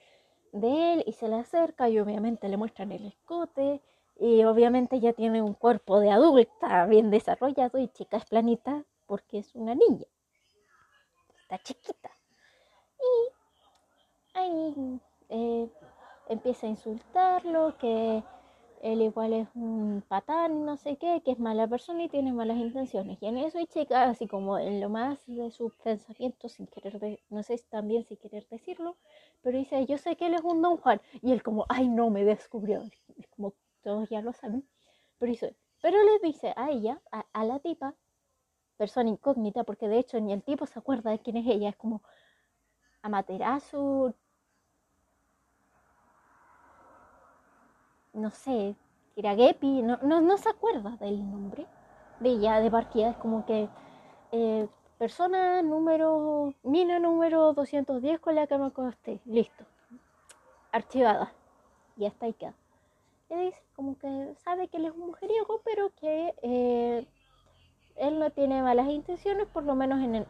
de 0.53 0.93
él. 0.93 1.05
Y 1.07 1.15
se 1.15 1.29
le 1.29 1.37
acerca 1.37 1.89
y 1.89 1.99
obviamente 1.99 2.47
le 2.47 2.59
muestran 2.59 2.93
el 2.93 3.07
escote. 3.07 3.81
Y 4.21 4.45
obviamente 4.45 5.01
ya 5.01 5.15
tiene 5.15 5.41
un 5.41 5.55
cuerpo 5.55 5.99
de 5.99 6.11
adulta 6.11 6.85
bien 6.85 7.11
desarrollado 7.11 7.79
y 7.79 7.89
chica 7.89 8.19
es 8.19 8.27
planita 8.27 8.85
porque 9.07 9.39
es 9.39 9.55
una 9.55 9.75
niña. 9.75 10.05
Está 11.41 11.57
chiquita. 11.63 12.11
Y 13.01 14.39
ahí 14.39 15.01
eh, 15.31 15.71
empieza 16.29 16.67
a 16.67 16.71
insultarlo, 16.71 17.79
que 17.79 18.23
él 18.83 19.03
igual 19.03 19.33
es 19.33 19.49
un 19.55 20.03
patán, 20.09 20.65
no 20.65 20.77
sé 20.77 20.97
qué, 20.97 21.23
que 21.25 21.33
es 21.33 21.39
mala 21.39 21.67
persona 21.69 22.05
y 22.05 22.09
tiene 22.09 22.33
malas 22.33 22.59
intenciones. 22.59 23.19
Y 23.21 23.27
en 23.27 23.39
eso 23.39 23.59
hay 23.59 23.67
chica, 23.67 24.05
así 24.05 24.27
como 24.27 24.59
en 24.59 24.81
lo 24.81 24.89
más 24.89 25.19
de 25.27 25.51
sus 25.51 25.75
pensamientos, 25.77 26.53
sin 26.53 26.67
querer, 26.67 27.21
no 27.31 27.43
sé 27.43 27.63
también 27.71 28.05
si 28.05 28.17
querer 28.17 28.47
decirlo, 28.49 28.97
pero 29.43 29.59
dice, 29.59 29.87
yo 29.87 29.99
sé 29.99 30.17
que 30.17 30.27
él 30.27 30.35
es 30.35 30.43
un 30.43 30.63
don 30.63 30.77
Juan. 30.79 31.01
Y 31.23 31.33
él 31.33 31.43
como, 31.43 31.67
ay, 31.69 31.89
no, 31.89 32.11
me 32.11 32.25
descubrió. 32.25 32.83
Es 33.17 33.27
como 33.29 33.55
todos 33.83 34.09
ya 34.09 34.21
lo 34.23 34.33
saben. 34.33 34.69
Pero 35.19 35.31
dice, 35.33 35.57
pero 35.83 35.97
le 36.03 36.19
dice 36.23 36.53
a 36.57 36.71
ella, 36.71 37.01
a, 37.13 37.27
a 37.33 37.45
la 37.45 37.59
tipa, 37.61 37.95
persona 38.77 39.11
incógnita, 39.11 39.65
porque 39.65 39.89
de 39.89 39.99
hecho 39.99 40.21
ni 40.21 40.33
el 40.33 40.43
tipo 40.43 40.67
se 40.67 40.79
acuerda 40.79 41.11
de 41.11 41.19
quién 41.21 41.37
es 41.37 41.47
ella, 41.47 41.71
es 41.71 41.77
como 41.77 42.03
Amaterasu, 43.03 44.15
no 48.19 48.31
sé, 48.31 48.77
Kiragepi, 49.15 49.83
no, 49.83 49.99
no, 50.03 50.21
no 50.21 50.37
se 50.39 50.49
acuerda 50.49 50.97
del 50.97 51.19
nombre 51.31 51.67
de 52.21 52.31
ella, 52.31 52.61
de 52.61 52.71
partida, 52.71 53.11
es 53.11 53.17
como 53.17 53.47
que 53.47 53.69
eh, 54.33 54.69
persona 54.99 55.63
número, 55.63 56.55
mina 56.63 56.99
número 56.99 57.53
210 57.53 58.21
con 58.21 58.35
la 58.35 58.47
que 58.47 58.59
me 58.59 58.67
acosté, 58.67 59.21
listo, 59.25 59.65
archivada, 60.73 61.33
ya 61.97 62.09
está 62.09 62.27
ahí 62.27 62.33
queda. 62.35 62.55
Y 63.31 63.35
dice 63.37 63.63
como 63.77 63.99
que 63.99 64.35
sabe 64.43 64.69
que 64.69 64.79
él 64.79 64.87
es 64.87 64.93
un 64.93 65.07
mujeriego, 65.09 65.61
pero 65.65 65.91
que 65.95 66.35
eh, 66.43 67.07
él 67.97 68.19
no 68.19 68.31
tiene 68.31 68.63
malas 68.63 68.89
intenciones, 68.89 69.47
por 69.47 69.65
lo 69.65 69.75
menos 69.75 70.03
en 70.03 70.15
el, 70.17 70.27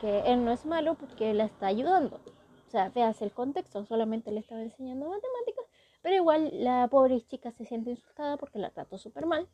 que 0.00 0.20
él 0.20 0.44
no 0.44 0.50
es 0.50 0.66
malo 0.66 0.94
porque 0.94 1.34
la 1.34 1.44
está 1.44 1.66
ayudando. 1.66 2.20
O 2.66 2.70
sea, 2.70 2.88
veas 2.90 3.22
el 3.22 3.32
contexto, 3.32 3.84
solamente 3.86 4.32
le 4.32 4.40
estaba 4.40 4.62
enseñando 4.62 5.08
matemáticas 5.08 5.65
pero 6.06 6.18
igual 6.18 6.50
la 6.52 6.86
pobre 6.86 7.20
chica 7.22 7.50
se 7.50 7.64
siente 7.64 7.90
insultada 7.90 8.36
porque 8.36 8.60
la 8.60 8.70
trató 8.70 8.96
súper 8.96 9.26
mal. 9.26 9.48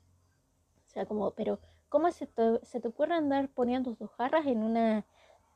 O 0.87 0.91
sea, 0.91 1.07
como, 1.07 1.31
pero 1.31 1.59
¿cómo 1.89 2.13
se 2.13 2.27
te, 2.27 2.63
se 2.63 2.79
te 2.79 2.89
ocurre 2.89 3.15
andar 3.15 3.49
poniendo 3.49 3.95
tus 3.95 4.11
jarras 4.11 4.45
en 4.45 4.63
una 4.63 5.07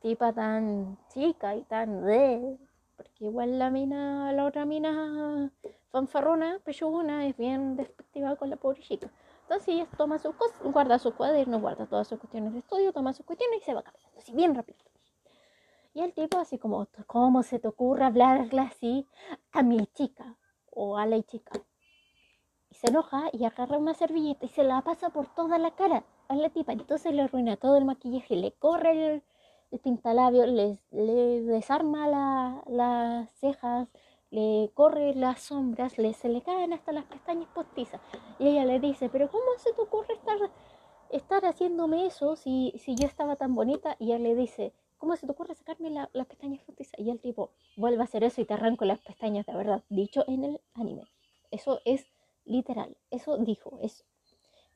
tipa 0.01 0.33
tan 0.33 0.97
chica 1.13 1.55
y 1.55 1.61
tan 1.65 2.03
de? 2.03 2.57
Porque 2.95 3.25
igual 3.25 3.59
la 3.59 3.69
mina, 3.69 4.33
la 4.33 4.43
otra 4.43 4.65
mina 4.65 5.51
fanfarrona, 5.91 6.61
pechugona, 6.65 7.27
es 7.27 7.37
bien 7.37 7.75
despectiva 7.75 8.35
con 8.35 8.49
la 8.49 8.55
pobre 8.55 8.81
chica. 8.81 9.11
Entonces 9.43 9.67
ella 9.67 9.87
toma 9.97 10.17
sus 10.17 10.33
cosas, 10.33 10.59
guarda 10.63 10.97
sus 10.97 11.13
cuadernos, 11.13 11.61
guarda 11.61 11.85
todas 11.85 12.07
sus 12.07 12.17
cuestiones 12.17 12.53
de 12.53 12.59
estudio, 12.59 12.91
toma 12.91 13.13
sus 13.13 13.23
cuestiones 13.23 13.61
y 13.61 13.65
se 13.65 13.75
va 13.75 13.83
caminando 13.83 14.17
así 14.17 14.31
bien 14.31 14.55
rápido. 14.55 14.79
Y 15.93 16.01
el 16.01 16.11
tipo 16.15 16.39
así 16.39 16.57
como, 16.57 16.87
¿cómo 17.05 17.43
se 17.43 17.59
te 17.59 17.67
ocurre 17.67 18.03
hablarle 18.03 18.61
así 18.61 19.07
a 19.51 19.61
mi 19.61 19.85
chica? 19.93 20.35
O 20.77 20.97
a 20.97 21.05
la 21.05 21.21
chica. 21.23 21.51
Y 22.69 22.75
se 22.75 22.87
enoja 22.87 23.29
y 23.33 23.45
agarra 23.45 23.77
una 23.77 23.93
servilleta 23.93 24.45
y 24.45 24.49
se 24.49 24.63
la 24.63 24.81
pasa 24.81 25.09
por 25.09 25.27
toda 25.33 25.57
la 25.57 25.71
cara 25.71 26.03
a 26.27 26.35
la 26.35 26.49
tipa. 26.49 26.73
Entonces 26.73 27.13
le 27.13 27.23
arruina 27.23 27.57
todo 27.57 27.77
el 27.77 27.85
maquillaje, 27.85 28.35
le 28.35 28.51
corre 28.53 28.91
el, 28.91 29.23
el 29.71 29.79
pintalabio, 29.79 30.45
le, 30.45 30.77
le 30.91 31.41
desarma 31.41 32.07
las 32.67 33.31
cejas, 33.39 33.87
le 34.29 34.71
corre 34.73 35.13
las 35.15 35.41
sombras, 35.41 35.97
le, 35.97 36.13
se 36.13 36.29
le 36.29 36.41
caen 36.41 36.73
hasta 36.73 36.91
las 36.91 37.05
pestañas 37.05 37.49
postizas. 37.53 38.01
Y 38.39 38.47
ella 38.47 38.65
le 38.65 38.79
dice, 38.79 39.09
pero 39.09 39.29
¿cómo 39.31 39.45
se 39.57 39.73
te 39.73 39.81
ocurre 39.81 40.13
estar, 40.13 40.37
estar 41.09 41.45
haciéndome 41.45 42.05
eso 42.05 42.35
si, 42.35 42.73
si 42.77 42.95
yo 42.95 43.07
estaba 43.07 43.35
tan 43.35 43.55
bonita? 43.55 43.95
Y 43.99 44.11
ella 44.11 44.19
le 44.19 44.35
dice, 44.35 44.73
¿Cómo 44.97 45.15
se 45.15 45.25
te 45.27 45.31
ocurre 45.31 45.53
sacarme 45.53 45.89
las 45.91 46.27
pestañas 46.27 46.63
postizas? 46.63 46.99
Y 46.99 47.09
el 47.11 47.19
tipo 47.19 47.51
vuelve 47.75 48.01
a 48.01 48.05
hacer 48.05 48.23
eso 48.23 48.41
y 48.41 48.45
te 48.45 48.53
arranco 48.53 48.85
las 48.85 48.99
pestañas 48.99 49.45
de 49.45 49.55
verdad. 49.55 49.83
Dicho 49.89 50.23
en 50.27 50.43
el 50.43 50.61
anime. 50.73 51.03
Eso 51.51 51.81
es 51.85 52.07
literal. 52.45 52.97
Eso 53.11 53.37
dijo. 53.37 53.79
Eso. 53.81 54.03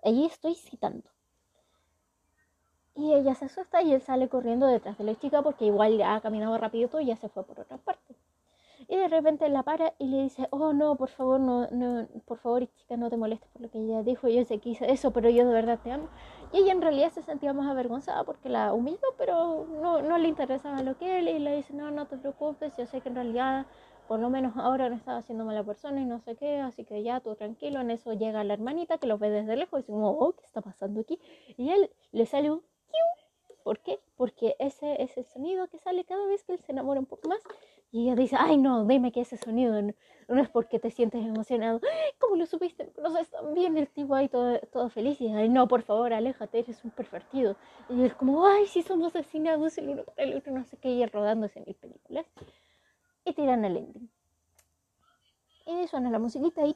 Allí 0.03 0.25
estoy 0.25 0.55
citando. 0.55 1.09
Y 2.95 3.13
ella 3.13 3.33
se 3.35 3.45
asusta 3.45 3.81
y 3.81 3.93
él 3.93 4.01
sale 4.01 4.29
corriendo 4.29 4.67
detrás 4.67 4.97
de 4.97 5.05
la 5.05 5.15
chica 5.15 5.41
porque 5.41 5.65
igual 5.65 6.01
ha 6.01 6.21
caminado 6.21 6.57
rápido 6.57 6.99
y 6.99 7.07
ya 7.07 7.15
se 7.15 7.29
fue 7.29 7.43
por 7.43 7.59
otra 7.59 7.77
parte. 7.77 8.15
Y 8.91 8.97
de 8.97 9.07
repente 9.07 9.47
la 9.47 9.63
para 9.63 9.93
y 9.99 10.07
le 10.07 10.23
dice, 10.23 10.49
oh 10.51 10.73
no, 10.73 10.97
por 10.97 11.07
favor, 11.07 11.39
no, 11.39 11.65
no, 11.67 12.09
por 12.25 12.39
favor, 12.39 12.67
chica, 12.75 12.97
no 12.97 13.09
te 13.09 13.15
molestes 13.15 13.49
por 13.51 13.61
lo 13.61 13.71
que 13.71 13.79
ella 13.79 14.03
dijo, 14.03 14.27
yo 14.27 14.43
sé 14.43 14.59
que 14.59 14.71
hice 14.71 14.91
eso, 14.91 15.11
pero 15.11 15.29
yo 15.29 15.47
de 15.47 15.53
verdad 15.53 15.79
te 15.81 15.93
amo. 15.93 16.09
Y 16.51 16.57
ella 16.57 16.73
en 16.73 16.81
realidad 16.81 17.09
se 17.09 17.21
sentía 17.21 17.53
más 17.53 17.71
avergonzada 17.71 18.25
porque 18.25 18.49
la 18.49 18.73
humilló, 18.73 18.99
pero 19.17 19.65
no, 19.81 20.01
no 20.01 20.17
le 20.17 20.27
interesaba 20.27 20.83
lo 20.83 20.97
que 20.97 21.19
él, 21.19 21.29
y 21.29 21.39
le 21.39 21.55
dice, 21.55 21.73
no, 21.73 21.89
no 21.89 22.07
te 22.07 22.17
preocupes, 22.17 22.75
yo 22.75 22.85
sé 22.85 22.99
que 22.99 23.07
en 23.07 23.15
realidad 23.15 23.65
por 24.09 24.19
lo 24.19 24.29
menos 24.29 24.57
ahora 24.57 24.89
no 24.89 24.97
estaba 24.97 25.19
haciendo 25.19 25.45
mala 25.45 25.63
persona 25.63 26.01
y 26.01 26.05
no 26.05 26.19
sé 26.19 26.35
qué, 26.35 26.59
así 26.59 26.83
que 26.83 27.01
ya 27.01 27.21
tú 27.21 27.33
tranquilo, 27.35 27.79
en 27.79 27.91
eso 27.91 28.11
llega 28.11 28.43
la 28.43 28.55
hermanita 28.55 28.97
que 28.97 29.07
lo 29.07 29.17
ve 29.17 29.29
desde 29.29 29.55
lejos 29.55 29.79
y 29.79 29.83
dice, 29.83 29.93
oh, 29.95 30.33
¿qué 30.33 30.43
está 30.43 30.59
pasando 30.59 30.99
aquí? 30.99 31.17
Y 31.55 31.69
él 31.69 31.89
le 32.11 32.25
sale 32.25 32.51
¿Por 33.63 33.79
qué? 33.79 33.99
Porque 34.15 34.55
ese 34.59 35.01
es 35.01 35.17
el 35.17 35.25
sonido 35.25 35.67
que 35.67 35.77
sale 35.77 36.03
cada 36.03 36.25
vez 36.27 36.43
que 36.43 36.53
él 36.53 36.59
se 36.59 36.71
enamora 36.71 36.99
un 36.99 37.05
poco 37.05 37.29
más. 37.29 37.41
Y 37.91 38.03
ella 38.03 38.15
dice, 38.15 38.37
ay 38.39 38.57
no, 38.57 38.85
dime 38.85 39.11
que 39.11 39.21
ese 39.21 39.37
sonido 39.37 39.81
no, 39.81 40.41
es 40.41 40.49
porque 40.49 40.79
te 40.79 40.91
sientes 40.91 41.25
emocionado. 41.25 41.81
¿Cómo 42.19 42.35
lo 42.37 42.45
supiste? 42.45 42.85
No 42.85 43.03
conoces 43.03 43.29
tan 43.29 43.53
bien 43.53 43.77
el 43.77 43.87
tipo 43.87 44.15
ahí 44.15 44.29
todo, 44.29 44.59
todo 44.71 44.89
feliz. 44.89 45.19
Y 45.19 45.27
ay 45.27 45.49
no, 45.49 45.67
por 45.67 45.81
favor, 45.83 46.13
aléjate, 46.13 46.59
eres 46.59 46.83
un 46.85 46.91
pervertido. 46.91 47.55
Y 47.89 48.01
él 48.01 48.15
como, 48.15 48.45
ay, 48.45 48.65
si 48.67 48.81
somos 48.81 49.15
asesinados 49.15 49.77
el 49.77 49.89
uno 49.89 50.03
el 50.17 50.35
otro, 50.35 50.53
no 50.53 50.63
sé 50.65 50.77
qué, 50.77 50.89
y 50.89 51.05
rodándose 51.05 51.59
en 51.59 51.65
mil 51.65 51.75
películas 51.75 52.25
y 53.25 53.33
tiran 53.33 53.65
el 53.65 53.77
ending. 53.77 54.09
Y 55.65 55.87
suena 55.87 56.09
la 56.09 56.19
musiquita 56.19 56.65
y 56.65 56.75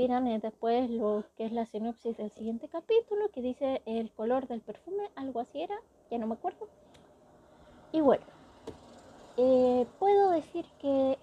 y 0.00 0.06
tiran 0.06 0.40
después 0.40 0.88
lo 0.88 1.24
que 1.36 1.44
es 1.44 1.52
la 1.52 1.66
sinopsis 1.66 2.16
del 2.16 2.30
siguiente 2.30 2.68
capítulo 2.68 3.28
que 3.34 3.42
dice 3.42 3.82
el 3.84 4.10
color 4.12 4.48
del 4.48 4.62
perfume, 4.62 5.10
algo 5.14 5.40
así 5.40 5.60
era, 5.60 5.76
ya 6.10 6.16
no 6.16 6.26
me 6.26 6.34
acuerdo. 6.34 6.68
Y 7.92 8.00
bueno, 8.00 8.24
eh, 9.36 9.86
puedo 9.98 10.30
decir 10.30 10.64
que 10.80 11.18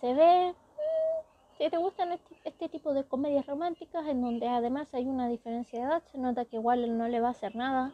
se 0.00 0.12
ve, 0.12 0.50
mm, 0.52 1.56
si 1.56 1.70
te 1.70 1.76
gustan 1.76 2.12
este, 2.12 2.36
este, 2.44 2.68
tipo 2.68 2.92
de 2.94 3.04
comedias 3.04 3.46
románticas 3.46 4.06
en 4.08 4.20
donde 4.20 4.48
además 4.48 4.92
hay 4.92 5.06
una 5.06 5.28
diferencia 5.28 5.78
de 5.78 5.86
edad, 5.86 6.02
se 6.10 6.18
nota 6.18 6.44
que 6.46 6.56
igual 6.56 6.98
no 6.98 7.06
le 7.06 7.20
va 7.20 7.28
a 7.28 7.32
hacer 7.32 7.54
nada 7.54 7.92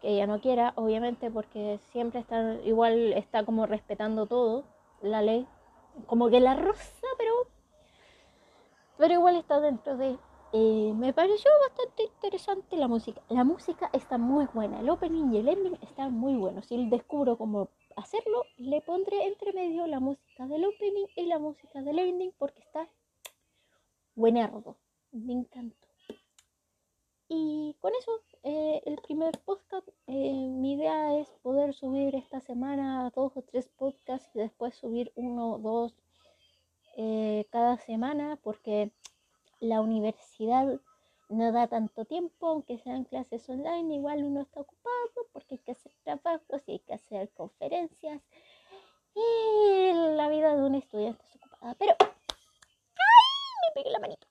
que 0.00 0.08
ella 0.08 0.26
no 0.26 0.40
quiera, 0.40 0.72
obviamente, 0.76 1.30
porque 1.30 1.78
siempre 1.92 2.20
está, 2.20 2.54
igual 2.64 3.12
está 3.12 3.44
como 3.44 3.66
respetando 3.66 4.26
todo, 4.26 4.64
la 5.02 5.20
ley, 5.20 5.46
como 6.06 6.30
que 6.30 6.40
la 6.40 6.54
rosa, 6.54 7.01
pero, 9.02 9.14
igual 9.14 9.34
está 9.34 9.60
dentro 9.60 9.96
de... 9.96 10.16
Eh, 10.52 10.92
me 10.94 11.12
pareció 11.12 11.50
bastante 11.66 12.04
interesante 12.04 12.76
la 12.76 12.86
música. 12.86 13.20
La 13.30 13.42
música 13.42 13.90
está 13.92 14.16
muy 14.16 14.46
buena, 14.54 14.78
el 14.78 14.88
opening 14.90 15.32
y 15.32 15.38
el 15.38 15.48
ending 15.48 15.76
están 15.82 16.12
muy 16.12 16.36
buenos. 16.36 16.66
Si 16.66 16.88
descubro 16.88 17.36
cómo 17.36 17.70
hacerlo, 17.96 18.44
le 18.58 18.80
pondré 18.80 19.26
entre 19.26 19.52
medio 19.54 19.88
la 19.88 19.98
música 19.98 20.46
del 20.46 20.64
opening 20.66 21.06
y 21.16 21.26
la 21.26 21.40
música 21.40 21.82
del 21.82 21.98
ending 21.98 22.32
porque 22.38 22.60
está 22.60 22.86
buenardo. 24.14 24.76
Me 25.10 25.32
encantó. 25.32 25.88
Y 27.26 27.74
con 27.80 27.92
eso, 27.98 28.12
eh, 28.44 28.82
el 28.86 28.98
primer 28.98 29.36
podcast, 29.40 29.88
eh, 30.06 30.32
mi 30.32 30.74
idea 30.74 31.18
es 31.18 31.28
poder 31.42 31.74
subir 31.74 32.14
esta 32.14 32.40
semana 32.40 33.10
dos 33.16 33.32
o 33.34 33.42
tres 33.42 33.66
podcasts 33.66 34.30
y 34.36 34.38
después 34.38 34.76
subir 34.76 35.10
uno 35.16 35.58
dos 35.58 35.92
eh, 37.04 37.48
cada 37.50 37.78
semana 37.78 38.38
porque 38.44 38.92
la 39.58 39.80
universidad 39.80 40.80
no 41.28 41.50
da 41.50 41.66
tanto 41.66 42.04
tiempo, 42.04 42.46
aunque 42.46 42.78
sean 42.78 43.02
clases 43.04 43.48
online, 43.48 43.96
igual 43.96 44.22
uno 44.22 44.42
está 44.42 44.60
ocupado 44.60 45.26
porque 45.32 45.56
hay 45.56 45.58
que 45.58 45.72
hacer 45.72 45.92
trabajos 46.04 46.62
y 46.66 46.72
hay 46.72 46.78
que 46.78 46.94
hacer 46.94 47.28
conferencias. 47.30 48.22
Y 49.16 49.92
la 50.16 50.28
vida 50.28 50.54
de 50.54 50.62
un 50.62 50.76
estudiante 50.76 51.24
es 51.24 51.36
ocupada. 51.44 51.74
Pero, 51.74 51.96
¡ay! 51.98 52.08
Me 53.64 53.74
pegué 53.74 53.90
la 53.90 53.98
manito. 53.98 54.26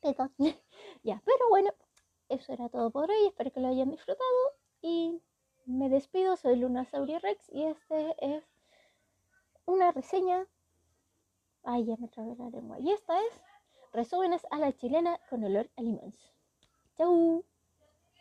Perdón. 0.00 0.32
Ya, 1.02 1.20
pero 1.26 1.50
bueno, 1.50 1.70
eso 2.30 2.54
era 2.54 2.70
todo 2.70 2.90
por 2.90 3.10
hoy. 3.10 3.26
Espero 3.26 3.52
que 3.52 3.60
lo 3.60 3.68
hayan 3.68 3.90
disfrutado. 3.90 4.40
Y 4.80 5.20
me 5.66 5.90
despido. 5.90 6.36
Soy 6.36 6.56
Luna 6.56 6.86
Sauria 6.86 7.18
Rex. 7.18 7.46
Y 7.50 7.64
este 7.64 8.16
es 8.20 8.42
una 9.66 9.92
reseña. 9.92 10.46
Ay, 11.64 11.84
ya 11.84 11.96
me 11.96 12.08
trabé 12.08 12.36
la 12.36 12.50
lengua. 12.50 12.78
Y 12.78 12.90
esta 12.92 13.18
es 13.18 13.40
resúmenes 13.92 14.46
a 14.50 14.58
la 14.58 14.72
chilena 14.72 15.18
con 15.28 15.42
olor 15.44 15.68
a 15.76 15.82
limón. 15.82 16.14
Chau. 16.96 17.44